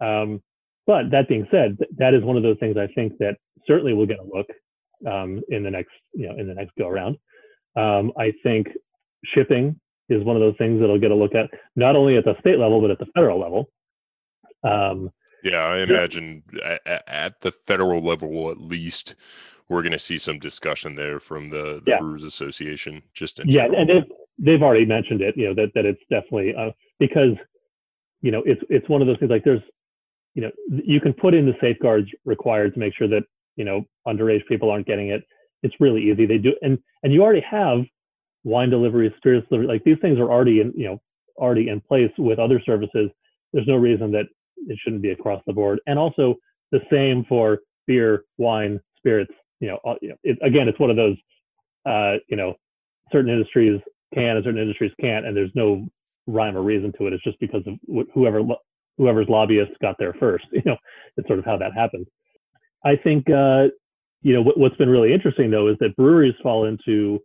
[0.00, 0.42] Um,
[0.90, 4.06] but that being said, that is one of those things I think that certainly will
[4.06, 4.48] get a look
[5.06, 7.16] um, in the next, you know, in the next go around.
[7.76, 8.66] Um, I think
[9.24, 12.34] shipping is one of those things that'll get a look at not only at the
[12.40, 13.70] state level but at the federal level.
[14.64, 15.10] Um,
[15.44, 19.14] yeah, I imagine at, at, the federal level, at least,
[19.68, 22.00] we're going to see some discussion there from the, the yeah.
[22.00, 23.02] Brewers Association.
[23.14, 23.80] Just yeah, general.
[23.80, 25.36] and they've, they've already mentioned it.
[25.36, 27.36] You know that that it's definitely uh, because
[28.22, 29.62] you know it's it's one of those things like there's
[30.34, 33.22] you know you can put in the safeguards required to make sure that
[33.56, 35.22] you know underage people aren't getting it
[35.62, 37.80] it's really easy they do and and you already have
[38.44, 41.00] wine delivery spirits delivery like these things are already in you know
[41.36, 43.10] already in place with other services
[43.52, 44.26] there's no reason that
[44.68, 46.36] it shouldn't be across the board and also
[46.70, 49.32] the same for beer, wine, spirits.
[49.60, 51.16] You know, know it, again, it's one of those.
[51.86, 52.54] Uh, you know,
[53.10, 53.80] certain industries
[54.14, 55.86] can and certain industries can't, and there's no
[56.26, 57.12] rhyme or reason to it.
[57.12, 58.42] It's just because of wh- whoever
[58.98, 60.46] whoever's lobbyists got there first.
[60.52, 60.76] You know,
[61.16, 62.06] it's sort of how that happens.
[62.84, 63.68] I think uh,
[64.22, 67.20] you know what, what's been really interesting though is that breweries fall into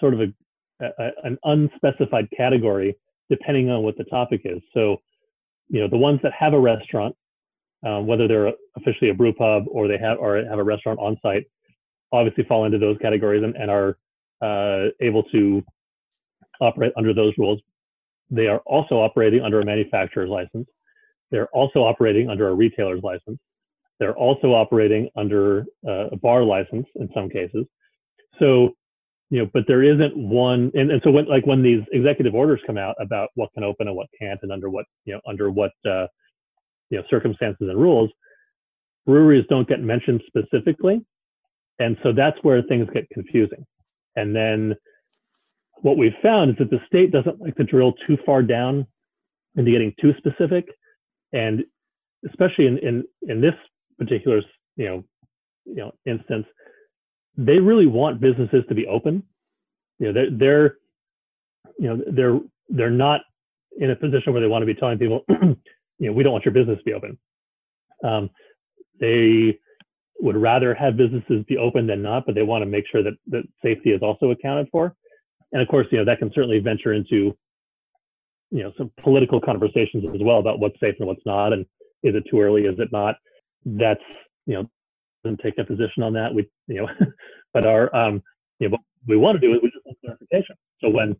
[0.00, 2.96] sort of a, a, an unspecified category
[3.28, 4.60] depending on what the topic is.
[4.72, 4.98] So,
[5.68, 7.14] you know, the ones that have a restaurant,
[7.84, 11.16] um, whether they're officially a brew pub or they have or have a restaurant on
[11.22, 11.44] site,
[12.12, 13.98] obviously fall into those categories and, and are
[14.42, 15.62] uh, able to
[16.60, 17.60] operate under those rules.
[18.30, 20.66] They are also operating under a manufacturer's license.
[21.30, 23.38] They're also operating under a retailer's license.
[23.98, 27.64] They're also operating under uh, a bar license in some cases.
[28.38, 28.74] So,
[29.30, 30.70] you know, but there isn't one.
[30.74, 33.88] And, and so when, like when these executive orders come out about what can open
[33.88, 36.06] and what can't and under what, you know, under what, uh,
[36.90, 38.10] you know, circumstances and rules,
[39.06, 41.00] breweries don't get mentioned specifically.
[41.78, 43.64] And so that's where things get confusing.
[44.14, 44.74] And then
[45.82, 48.86] what we've found is that the state doesn't like to drill too far down
[49.56, 50.66] into getting too specific.
[51.32, 51.64] And
[52.28, 53.54] especially in, in, in this
[53.98, 54.42] particular,
[54.76, 55.04] you know,
[55.64, 56.46] you know, instance,
[57.36, 59.22] they really want businesses to be open.
[59.98, 60.76] You know, they're, they're,
[61.78, 63.20] you know, they're, they're not
[63.78, 65.56] in a position where they want to be telling people, you
[66.00, 67.18] know, we don't want your business to be open.
[68.04, 68.30] Um,
[69.00, 69.58] they
[70.20, 73.14] would rather have businesses be open than not, but they want to make sure that,
[73.28, 74.94] that safety is also accounted for.
[75.52, 77.36] And of course, you know, that can certainly venture into,
[78.50, 81.52] you know, some political conversations as well about what's safe and what's not.
[81.52, 81.62] And
[82.02, 82.62] is it too early?
[82.62, 83.16] Is it not?
[83.64, 84.00] That's,
[84.46, 84.70] you know,
[85.24, 86.32] doesn't take a position on that.
[86.34, 86.88] We, you know,
[87.54, 88.22] but our, um,
[88.58, 90.56] you know, what we want to do is we just want clarification.
[90.80, 91.16] So when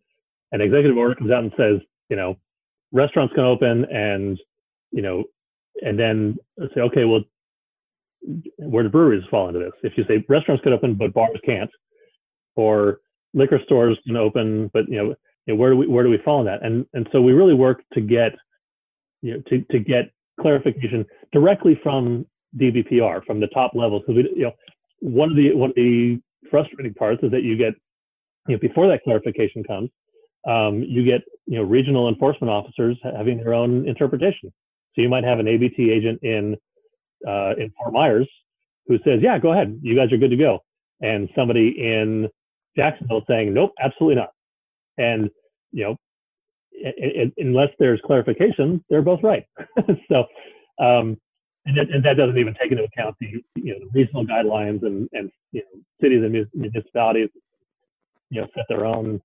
[0.53, 2.37] an executive order comes out and says, you know,
[2.93, 4.39] restaurants can open and,
[4.93, 5.25] you know,
[5.83, 6.37] and then
[6.75, 7.23] say, okay, well,
[8.57, 9.73] where do breweries fall into this?
[9.83, 11.71] If you say restaurants can open but bars can't,
[12.55, 13.01] or
[13.35, 15.15] liquor stores can open, but you know,
[15.47, 16.65] you know, where do we where do we fall in that?
[16.65, 18.33] And and so we really work to get
[19.23, 24.31] you know to to get clarification directly from DBPR from the top levels because we
[24.37, 24.53] you know
[25.01, 27.75] one of the one of the frustrating parts is that you get
[28.49, 29.91] you know before that clarification comes
[30.47, 34.53] um, you get you know regional enforcement officers having their own interpretation.
[34.95, 36.57] So you might have an ABT agent in
[37.27, 38.29] uh, in Fort Myers
[38.87, 40.61] who says, "Yeah, go ahead, you guys are good to go,"
[41.01, 42.29] and somebody in
[42.77, 44.31] Jacksonville saying, "Nope, absolutely not."
[44.99, 45.31] And
[45.73, 45.97] you know,
[46.73, 49.45] it, it, unless there's clarification, they're both right.
[50.11, 50.25] so,
[50.79, 51.17] um,
[51.65, 54.85] and, that, and, that, doesn't even take into account the you know the regional guidelines
[54.85, 57.29] and and you know cities and municipalities,
[58.31, 59.21] you know, set their own.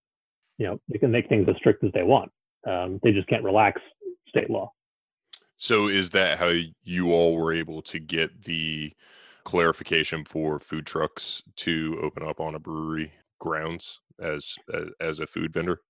[0.57, 2.31] You know, they can make things as strict as they want.
[2.67, 3.81] Um, they just can't relax
[4.27, 4.71] state law.
[5.57, 6.53] So, is that how
[6.83, 8.93] you all were able to get the
[9.43, 15.27] clarification for food trucks to open up on a brewery grounds as as, as a
[15.27, 15.81] food vendor?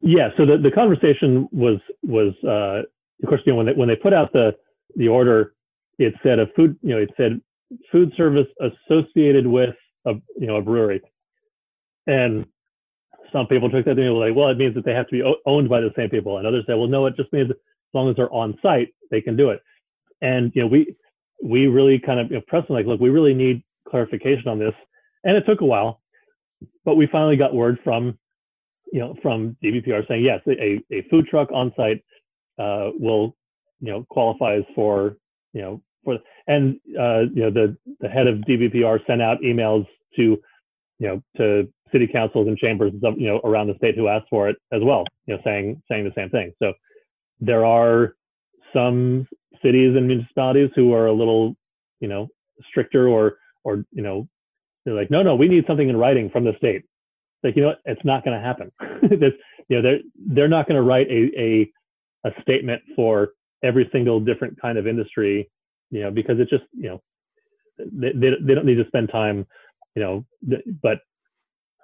[0.00, 0.28] Yeah.
[0.36, 2.82] So the, the conversation was was uh,
[3.22, 4.54] of course you know when they when they put out the
[4.96, 5.54] the order,
[5.98, 7.40] it said a food you know it said
[7.92, 9.74] food service associated with
[10.06, 11.00] a you know a brewery,
[12.06, 12.46] and
[13.32, 15.12] some people took that and they were like, well, it means that they have to
[15.12, 17.56] be owned by the same people, and others said, well, no, it just means as
[17.92, 19.60] long as they're on site, they can do it.
[20.22, 20.94] And you know we
[21.42, 24.58] we really kind of you know, pressed them like, look, we really need clarification on
[24.58, 24.74] this,
[25.24, 26.00] and it took a while,
[26.84, 28.18] but we finally got word from
[28.92, 32.02] you know, from DBPR saying yes, a, a food truck on site
[32.58, 33.36] uh, will,
[33.80, 35.16] you know, qualifies for,
[35.52, 39.86] you know, for and uh, you know the the head of DBPR sent out emails
[40.16, 44.26] to, you know, to city councils and chambers, you know, around the state who asked
[44.30, 46.52] for it as well, you know, saying saying the same thing.
[46.62, 46.72] So
[47.40, 48.14] there are
[48.72, 49.26] some
[49.62, 51.56] cities and municipalities who are a little,
[52.00, 52.28] you know,
[52.68, 54.28] stricter or or you know,
[54.88, 56.82] they're like, no, no, we need something in writing from the state.
[57.42, 57.80] Like you know what?
[57.84, 58.72] It's not going to happen.
[59.08, 59.32] This,
[59.68, 60.00] you know they're
[60.34, 61.70] they're not going to write a, a
[62.24, 63.30] a statement for
[63.62, 65.50] every single different kind of industry
[65.90, 67.02] you know because it's just you know
[67.78, 69.46] they, they, they don't need to spend time
[69.94, 70.24] you know
[70.82, 70.98] but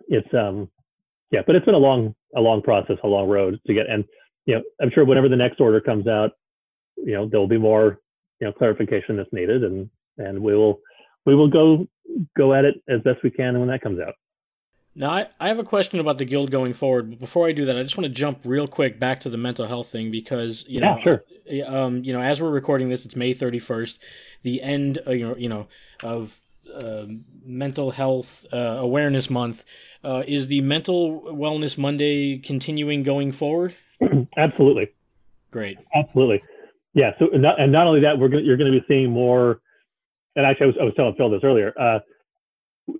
[0.08, 0.68] it's um
[1.30, 4.04] yeah but it's been a long a long process a long road to get and
[4.46, 6.32] you know i'm sure whenever the next order comes out
[6.96, 7.98] you know there'll be more
[8.40, 9.88] you know clarification that's needed and
[10.18, 10.80] and we will
[11.26, 11.86] we will go
[12.36, 14.14] go at it as best we can when that comes out
[14.96, 17.64] now, I, I have a question about the guild going forward, but before I do
[17.64, 20.64] that, I just want to jump real quick back to the mental health thing because
[20.68, 21.66] you yeah, know, sure.
[21.66, 23.98] um, you know, as we're recording this, it's May thirty first,
[24.42, 25.66] the end, uh, you know, you know,
[26.04, 26.40] of
[26.72, 27.06] uh,
[27.44, 29.64] mental health uh, awareness month.
[30.04, 33.74] Uh, is the mental wellness Monday continuing going forward?
[34.36, 34.90] Absolutely.
[35.50, 35.78] Great.
[35.94, 36.42] Absolutely.
[36.92, 37.12] Yeah.
[37.18, 39.60] So, and not, and not only that, we're gonna, you're going to be seeing more
[40.36, 41.72] and actually, I was, I was telling Phil this earlier.
[41.78, 41.98] Uh,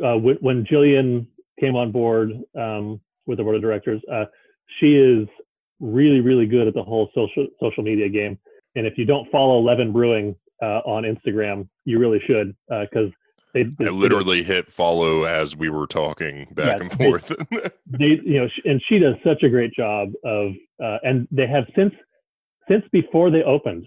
[0.04, 1.26] uh, when, when Jillian
[1.60, 4.24] came on board um, with the board of directors, uh,
[4.80, 5.28] she is
[5.80, 8.38] really, really good at the whole social social media game.
[8.76, 13.10] And if you don't follow Levin Brewing uh, on Instagram, you really should because
[13.54, 17.28] they, I literally hit follow as we were talking back Yeah, and forth.
[17.86, 21.64] they you know and she does such a great job of uh, and they have
[21.76, 21.94] since
[22.68, 23.86] since before they opened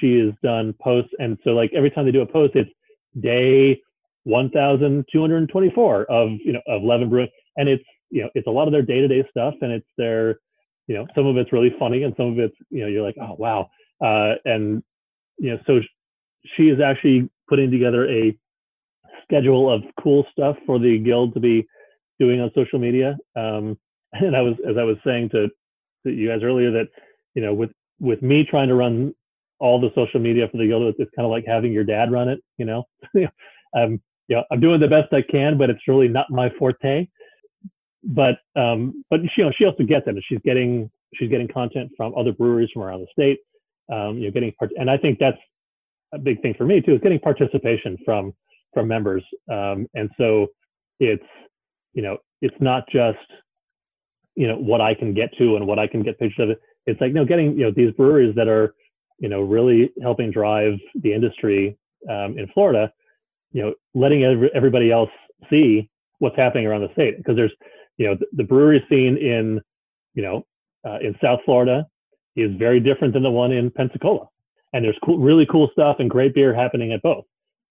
[0.00, 2.70] she has done posts and so like every time they do a post it's
[3.20, 3.80] day
[4.24, 8.72] 1224 of you know of Levin Brewing and it's you know it's a lot of
[8.72, 10.38] their day-to-day stuff and it's their
[10.86, 13.16] you know some of it's really funny and some of it's you know you're like
[13.20, 13.68] oh wow
[14.04, 14.82] uh, and
[15.38, 15.80] you know so
[16.56, 18.36] she is actually putting together a
[19.24, 21.66] schedule of cool stuff for the guild to be
[22.18, 23.16] doing on social media.
[23.36, 23.78] Um,
[24.12, 25.48] and I was, as I was saying to,
[26.06, 26.88] to you guys earlier, that
[27.34, 29.14] you know, with with me trying to run
[29.60, 32.28] all the social media for the guild, it's kind of like having your dad run
[32.28, 32.40] it.
[32.56, 32.84] You know,
[33.76, 37.08] um, know, I'm doing the best I can, but it's really not my forte.
[38.04, 41.90] But um, but she, you know, she also gets it, she's getting she's getting content
[41.96, 43.38] from other breweries from around the state.
[43.90, 45.38] Um, you know, getting part, and I think that's
[46.12, 48.32] a big thing for me too, is getting participation from
[48.74, 49.24] from members.
[49.50, 50.48] Um, and so
[51.00, 51.24] it's
[51.98, 53.18] you know, it's not just,
[54.36, 56.60] you know, what I can get to and what I can get pictures of it.
[56.86, 58.74] It's like, no, getting, you know, these breweries that are,
[59.18, 61.76] you know, really helping drive the industry
[62.08, 62.92] um, in Florida,
[63.52, 65.10] you know, letting every, everybody else
[65.50, 67.16] see what's happening around the state.
[67.16, 67.52] Because there's,
[67.96, 69.60] you know, the, the brewery scene in,
[70.14, 70.46] you know,
[70.86, 71.86] uh, in South Florida
[72.36, 74.28] is very different than the one in Pensacola.
[74.72, 77.24] And there's cool, really cool stuff and great beer happening at both.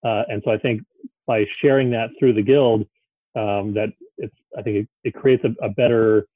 [0.04, 0.82] Uh, and so I think
[1.26, 2.82] by sharing that through the guild,
[3.36, 6.28] um, that it's I think it, it creates a, a better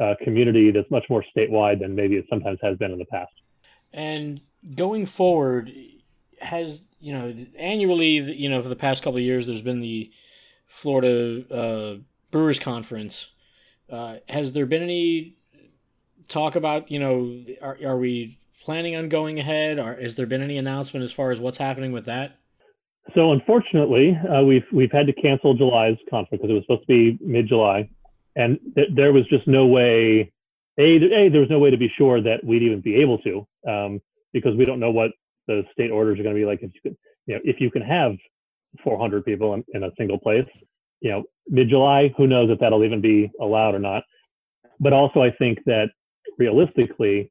[0.00, 3.32] uh, community that's much more statewide than maybe it sometimes has been in the past.
[3.94, 4.40] And
[4.74, 5.72] going forward,
[6.40, 10.10] has you know annually, you know, for the past couple of years, there's been the
[10.66, 11.96] Florida uh,
[12.30, 13.28] Brewers Conference.
[13.88, 15.36] Uh, has there been any
[16.28, 19.78] talk about you know are, are we planning on going ahead?
[19.78, 22.38] Or has there been any announcement as far as what's happening with that?
[23.14, 26.86] So unfortunately, uh, we've we've had to cancel July's conference because it was supposed to
[26.86, 27.88] be mid-July,
[28.34, 30.32] and th- there was just no way.
[30.76, 33.46] A, a, there was no way to be sure that we'd even be able to,
[33.68, 34.00] um,
[34.32, 35.12] because we don't know what
[35.48, 36.60] the state orders are going to be like.
[36.62, 36.96] If you could,
[37.26, 38.12] you know, if you can have
[38.84, 40.46] 400 people in, in a single place,
[41.00, 44.04] you know, mid-July, who knows if that'll even be allowed or not.
[44.80, 45.88] But also, I think that
[46.38, 47.30] realistically,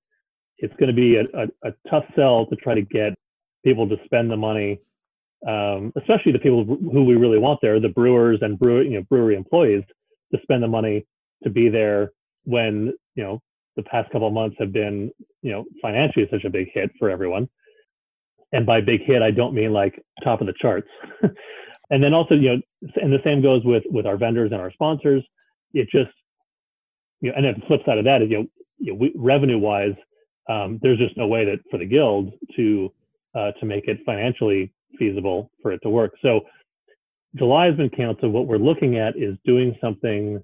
[0.60, 3.14] it's going to be a, a, a tough sell to try to get
[3.66, 4.80] people to spend the money
[5.48, 9.04] um, especially the people who we really want there, the brewers and brewery, you know,
[9.10, 9.84] brewery employees,
[10.34, 11.06] to spend the money
[11.44, 12.12] to be there
[12.46, 13.42] when you know
[13.76, 17.50] the past couple months have been you know financially such a big hit for everyone.
[18.52, 20.88] And by big hit, I don't mean like top of the charts.
[21.90, 22.62] and then also, you know,
[23.02, 25.24] and the same goes with with our vendors and our sponsors.
[25.74, 26.12] It just,
[27.22, 28.46] you know, and then the flip side of that is, you know,
[28.78, 29.96] you know we, revenue wise,
[30.50, 32.92] um, there's just no way that for the guild to
[33.36, 36.14] uh, to make it financially feasible for it to work.
[36.22, 36.42] So
[37.36, 38.34] July has been canceled.
[38.34, 40.44] What we're looking at is doing something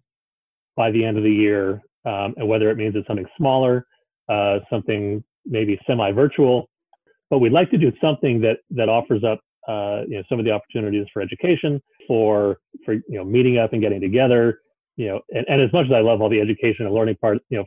[0.76, 3.86] by the end of the year, um, and whether it means it's something smaller,
[4.30, 6.70] uh, something maybe semi-virtual,
[7.30, 10.46] but we'd like to do something that that offers up uh, you know some of
[10.46, 14.60] the opportunities for education, for for you know meeting up and getting together.
[14.96, 17.38] You know, and, and as much as I love all the education and learning part,
[17.50, 17.64] you know,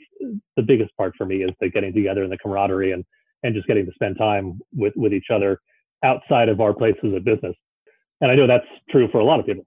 [0.57, 3.05] the biggest part for me is the getting together and the camaraderie and
[3.43, 5.61] and just getting to spend time with with each other
[6.05, 7.55] outside of our places of business.
[8.21, 9.65] And I know that's true for a lot of people.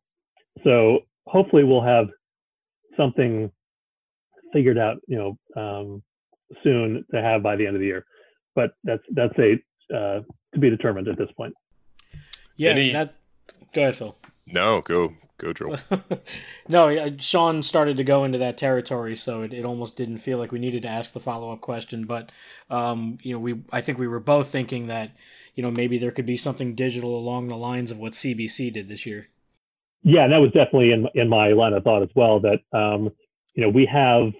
[0.63, 2.07] So hopefully we'll have
[2.97, 3.51] something
[4.55, 6.01] figured out, you know, um,
[6.63, 8.05] soon to have by the end of the year.
[8.55, 9.53] But that's that's a
[9.93, 10.21] uh,
[10.53, 11.53] to be determined at this point.
[12.55, 13.15] Yeah, Any- that.
[13.73, 14.15] Go ahead, Phil.
[14.47, 15.77] no, go go, Joel.
[16.69, 20.53] no, Sean started to go into that territory, so it, it almost didn't feel like
[20.53, 22.05] we needed to ask the follow up question.
[22.05, 22.31] But
[22.69, 25.11] um, you know, we I think we were both thinking that
[25.55, 28.87] you know maybe there could be something digital along the lines of what CBC did
[28.87, 29.27] this year.
[30.03, 32.39] Yeah, and that was definitely in in my line of thought as well.
[32.39, 33.11] That um,
[33.53, 34.31] you know we have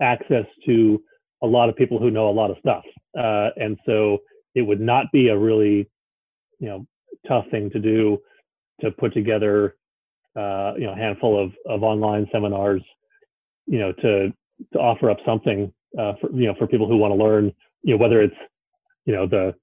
[0.00, 1.02] access to
[1.42, 2.84] a lot of people who know a lot of stuff,
[3.18, 4.18] uh, and so
[4.54, 5.88] it would not be a really
[6.58, 6.86] you know
[7.28, 8.18] tough thing to do
[8.80, 9.76] to put together
[10.36, 12.82] uh, you know a handful of of online seminars,
[13.66, 14.32] you know to
[14.72, 17.94] to offer up something uh, for you know for people who want to learn you
[17.94, 18.36] know whether it's
[19.04, 19.54] you know the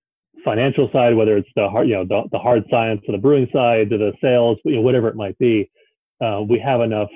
[0.43, 3.47] financial side, whether it's the hard, you know, the, the hard science to the brewing
[3.53, 5.69] side to the sales, you know, whatever it might be,
[6.21, 7.09] uh, we have enough,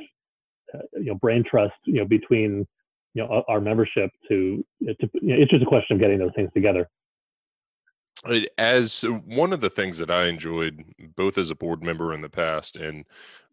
[0.74, 2.66] uh, you know, brain trust, you know, between,
[3.18, 6.34] you know, our membership to, to, you know, it's just a question of getting those
[6.36, 6.88] things together.
[8.60, 10.84] As one of the things that I enjoyed,
[11.16, 13.06] both as a board member in the past and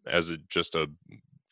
[0.05, 0.87] as a, just a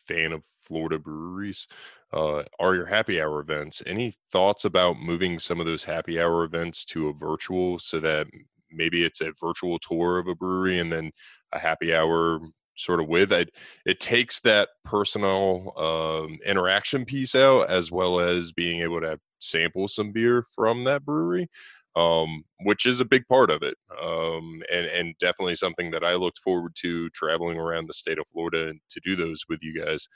[0.07, 1.68] fan of Florida breweries,
[2.11, 3.82] uh, are your happy hour events.
[3.88, 8.28] Any thoughts about moving some of those happy hour events to a virtual so that
[8.72, 11.11] maybe it's a virtual tour of a brewery and then
[11.51, 12.41] a happy hour
[12.76, 13.49] sort of with it?
[13.86, 19.88] It takes that personal um, interaction piece out as well as being able to sample
[19.88, 21.49] some beer from that brewery
[21.95, 26.15] um, which is a big part of it, um, and and definitely something that I
[26.15, 30.07] looked forward to traveling around the state of Florida to do those with you guys.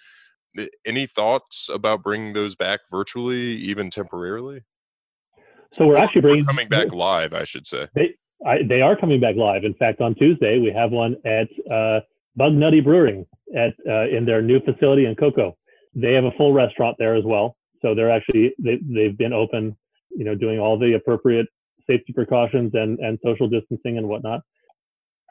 [0.86, 4.62] Any thoughts about bringing those back virtually, even temporarily?
[5.72, 7.88] So we're actually bringing coming back live, I should say.
[8.46, 9.64] I, they are coming back live.
[9.64, 12.00] In fact, on Tuesday we have one at uh,
[12.38, 13.26] Bug Nutty Brewing
[13.56, 15.58] at uh, in their new facility in Cocoa.
[15.96, 17.58] They have a full restaurant there as well.
[17.82, 19.76] So they're actually they they've been open,
[20.12, 21.48] you know, doing all the appropriate
[21.88, 24.42] safety precautions and and social distancing and whatnot.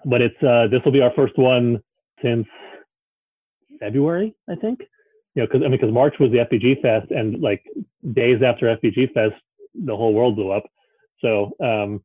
[0.05, 1.81] But it's uh, this will be our first one
[2.23, 2.47] since
[3.79, 4.81] February, I think.
[5.35, 7.63] You know, because I mean, because March was the FBG Fest, and like
[8.13, 9.35] days after FBG Fest,
[9.75, 10.65] the whole world blew up.
[11.21, 12.03] So um,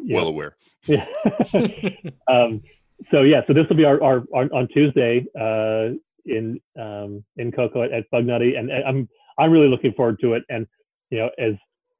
[0.00, 0.56] Well know, aware.
[0.86, 1.06] yeah.
[2.28, 2.62] um,
[3.10, 5.94] so yeah, so this will be our, our, our on Tuesday uh,
[6.26, 10.18] in um, in Cocoa at, at Bug Nutty, and, and I'm I'm really looking forward
[10.20, 10.42] to it.
[10.48, 10.66] And
[11.10, 11.54] you know, as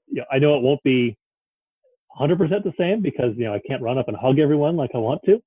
[0.09, 1.17] you know, I know it won't be
[2.19, 4.99] 100% the same because you know I can't run up and hug everyone like I
[4.99, 5.41] want to.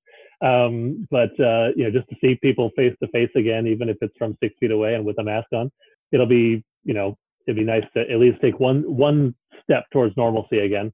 [0.45, 3.97] Um, but uh, you know, just to see people face to face again, even if
[4.01, 5.71] it's from six feet away and with a mask on,
[6.11, 10.15] it'll be you know it'd be nice to at least take one one step towards
[10.17, 10.91] normalcy again.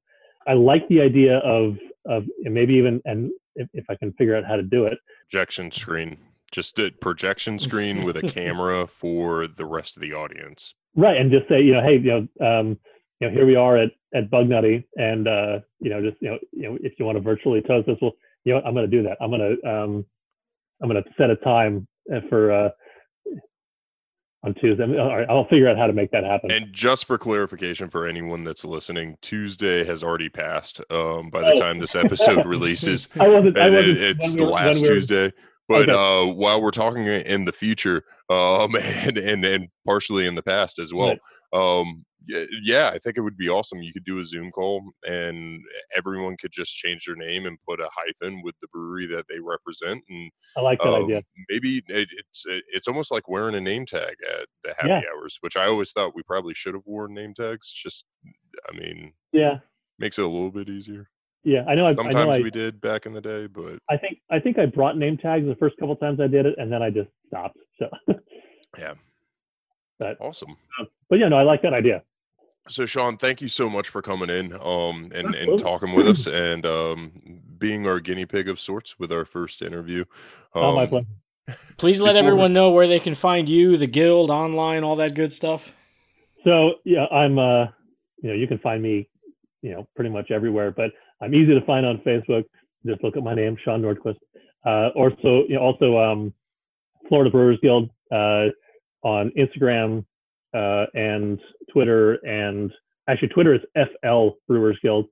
[0.48, 4.46] I like the idea of of maybe even and if, if I can figure out
[4.46, 4.98] how to do it.
[5.30, 6.18] Projection screen,
[6.52, 10.74] just a projection screen with a camera for the rest of the audience.
[10.96, 12.80] Right, and just say, you know, hey, you know, um,
[13.20, 16.30] you know, here we are at at Bug Nutty, and uh, you know, just you
[16.30, 18.14] know, you know, if you want to virtually toast this, well,
[18.46, 19.18] you know, what, I'm going to do that.
[19.22, 20.06] I'm going to um,
[20.82, 22.70] I'm going to set a time uh, for uh,
[24.48, 24.84] on Tuesday.
[24.84, 26.50] I mean, all right, I'll figure out how to make that happen.
[26.52, 31.54] And just for clarification for anyone that's listening, Tuesday has already passed um, by the
[31.56, 31.60] Oh.
[31.60, 33.10] time this episode releases.
[33.20, 33.58] I wasn't.
[33.58, 33.98] I wasn't.
[33.98, 35.34] it, it's the last when we were- Tuesday.
[35.70, 35.92] But Okay.
[35.92, 40.80] uh, while we're talking in the future, um, and, and and partially in the past
[40.80, 41.16] as well,
[41.52, 43.82] um, yeah, yeah, I think it would be awesome.
[43.82, 45.62] You could do a Zoom call, and
[45.96, 49.40] everyone could just change their name and put a hyphen with the brewery that they
[49.40, 51.22] represent, and I like that um, idea.
[51.50, 55.02] maybe it, it's it's almost like wearing a name tag at the happy Yeah.
[55.16, 57.72] hours, which I always thought we probably should have worn name tags.
[57.72, 58.04] Just,
[58.70, 59.60] I mean, Yeah,
[60.00, 61.10] makes it a little bit easier.
[61.44, 61.64] yeah.
[61.68, 61.86] I know.
[61.86, 62.04] I, I know.
[62.04, 64.98] Sometimes I, we did back in the day, but I think I think I brought
[64.98, 67.58] name tags the first couple times I did it, and then I just stopped.
[67.80, 67.90] So,
[68.78, 68.94] yeah,
[70.00, 70.56] But- awesome.
[71.10, 72.04] but yeah, no, I like that idea.
[72.70, 76.28] So Sean, thank you so much for coming in um and, and talking with us
[76.28, 77.12] and um
[77.58, 80.06] being our guinea pig of sorts with our first interview.
[80.54, 81.08] Oh, my Um, pleasure.
[81.78, 85.32] Please let everyone know where they can find you, the guild, online, all that good
[85.32, 85.72] stuff.
[86.44, 87.66] So yeah, I'm uh,
[88.22, 89.10] you know, you can find me,
[89.62, 90.92] you know, pretty much everywhere, but
[91.22, 92.44] I'm easy to find on Facebook.
[92.86, 94.18] Just look at my name, Sean Nordquist.
[94.66, 96.34] Uh, also, you know, also um,
[97.08, 98.48] Florida Brewers Guild uh,
[99.04, 100.06] on Instagram
[100.54, 101.40] uh, and
[101.72, 102.72] Twitter, and
[103.08, 105.08] actually Twitter is FL Brewers Guild.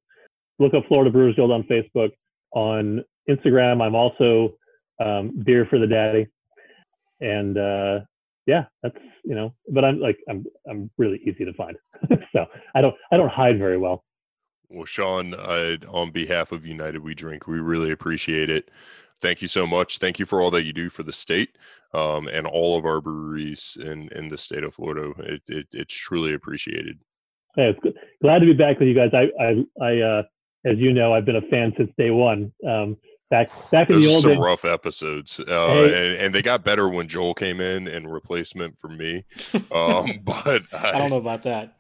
[0.60, 2.12] Look up Florida Brewers Guild on Facebook.
[2.52, 4.54] On Instagram, I'm also
[5.04, 6.28] um, Beer for the Daddy,
[7.20, 8.00] and uh,
[8.46, 11.76] yeah, that's you know, but I'm like I'm I'm really easy to find.
[12.32, 14.04] so I don't I don't hide very well.
[14.70, 18.70] Well, Sean, I, on behalf of United We Drink, we really appreciate it.
[19.26, 19.98] Thank you so much.
[19.98, 21.58] Thank you for all that you do for the state
[21.96, 25.14] um, and all of our breweries in, in the state of Florida.
[25.18, 27.00] It, it, it's truly appreciated.
[27.58, 27.98] Yeah, it's good.
[28.22, 29.10] glad to be back with you guys.
[29.14, 30.24] I I I uh,
[30.68, 32.54] as you know, I've been a fan since day one.
[32.70, 32.98] Um,
[33.30, 34.40] back back in Those the old some days.
[34.40, 35.86] rough episodes, uh, Hey.
[36.14, 39.24] and, and they got better when Joel came in and replacement for me.
[39.72, 41.76] Um, but I, I don't know about that.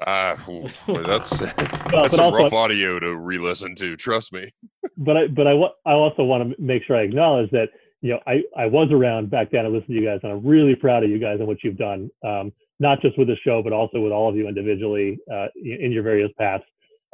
[0.50, 1.30] Ooh, that's Well, that's
[2.16, 3.96] some also, rough audio to re-listen to.
[3.96, 4.52] Trust me.
[4.98, 5.52] but I but I
[5.86, 7.70] I also want to make sure I acknowledge that
[8.02, 9.66] you know I I was around back then.
[9.66, 11.78] I listened to you guys, and I'm really proud of you guys and what you've
[11.78, 12.10] done.
[12.24, 15.78] Um, not just with the show, but also with all of you individually uh, in
[15.86, 16.64] in your various paths.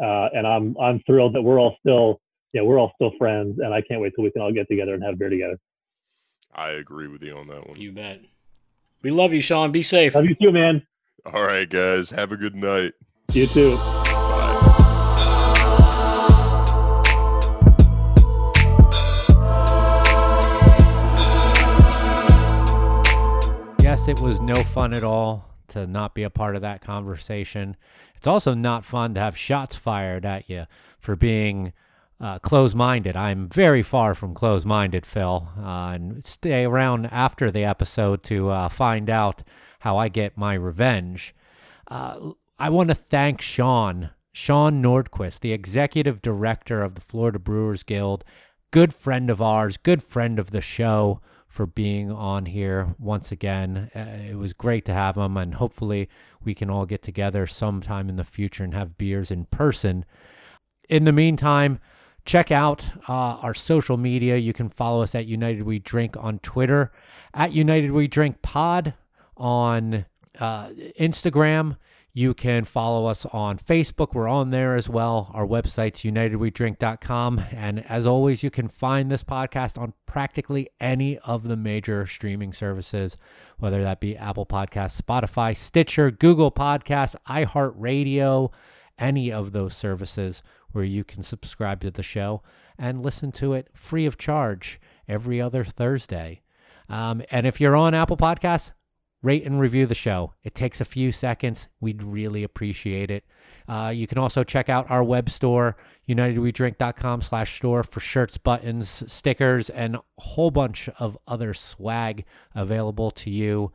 [0.01, 2.19] Uh, and I'm I'm thrilled that we're all still
[2.53, 4.93] yeah we're all still friends, and I can't wait till we can all get together
[4.93, 5.57] and have beer together.
[6.53, 7.79] I agree with you on that one.
[7.79, 8.21] You bet.
[9.01, 9.71] We love you, Sean.
[9.71, 10.15] Be safe.
[10.15, 10.85] Love you too, man.
[11.25, 12.11] All right, guys.
[12.11, 12.93] Have a good night.
[13.31, 13.77] You too.
[13.77, 14.57] Bye.
[23.81, 27.75] Yes, it was no fun at all to not be a part of that conversation.
[28.15, 30.65] It's also not fun to have shots fired at you
[30.99, 31.73] for being
[32.21, 33.15] uh, close minded.
[33.15, 35.49] I'm very far from close minded, Phil.
[35.57, 39.43] Uh, and stay around after the episode to uh, find out
[39.79, 41.33] how I get my revenge.
[41.87, 47.81] Uh, I want to thank Sean, Sean Nordquist, the executive director of the Florida Brewers
[47.81, 48.23] Guild,
[48.69, 53.91] good friend of ours, good friend of the show, for being on here once again.
[53.93, 53.99] Uh,
[54.29, 56.07] it was great to have him, and hopefully
[56.43, 60.05] we can all get together sometime in the future and have beers in person.
[60.87, 61.79] In the meantime,
[62.25, 64.37] check out uh, our social media.
[64.37, 66.91] You can follow us at United We Drink on Twitter,
[67.33, 68.93] at United We Drink Pod
[69.37, 70.05] on
[70.39, 70.69] uh,
[70.99, 71.77] Instagram.
[72.13, 74.13] You can follow us on Facebook.
[74.13, 75.31] We're on there as well.
[75.33, 77.39] Our website's unitedwedrink.com.
[77.51, 82.51] And as always, you can find this podcast on practically any of the major streaming
[82.51, 83.17] services,
[83.59, 88.51] whether that be Apple Podcasts, Spotify, Stitcher, Google Podcasts, iHeartRadio,
[89.01, 90.41] any of those services
[90.71, 92.41] where you can subscribe to the show
[92.77, 96.41] and listen to it free of charge every other Thursday.
[96.87, 98.71] Um, and if you're on Apple Podcasts,
[99.21, 100.33] rate and review the show.
[100.43, 101.67] It takes a few seconds.
[101.79, 103.23] We'd really appreciate it.
[103.67, 105.77] Uh, you can also check out our web store,
[106.09, 112.25] unitedwedrink.com slash store for shirts, buttons, stickers, and a whole bunch of other swag
[112.55, 113.71] available to you.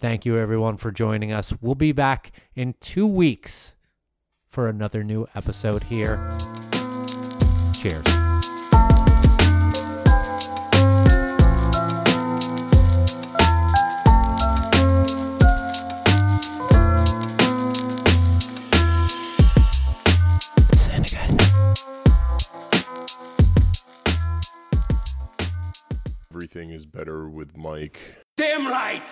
[0.00, 1.54] Thank you, everyone, for joining us.
[1.60, 3.73] We'll be back in two weeks
[4.54, 6.16] for another new episode here.
[7.72, 8.04] Cheers.
[26.30, 27.98] Everything is better with Mike.
[28.36, 29.02] Damn right!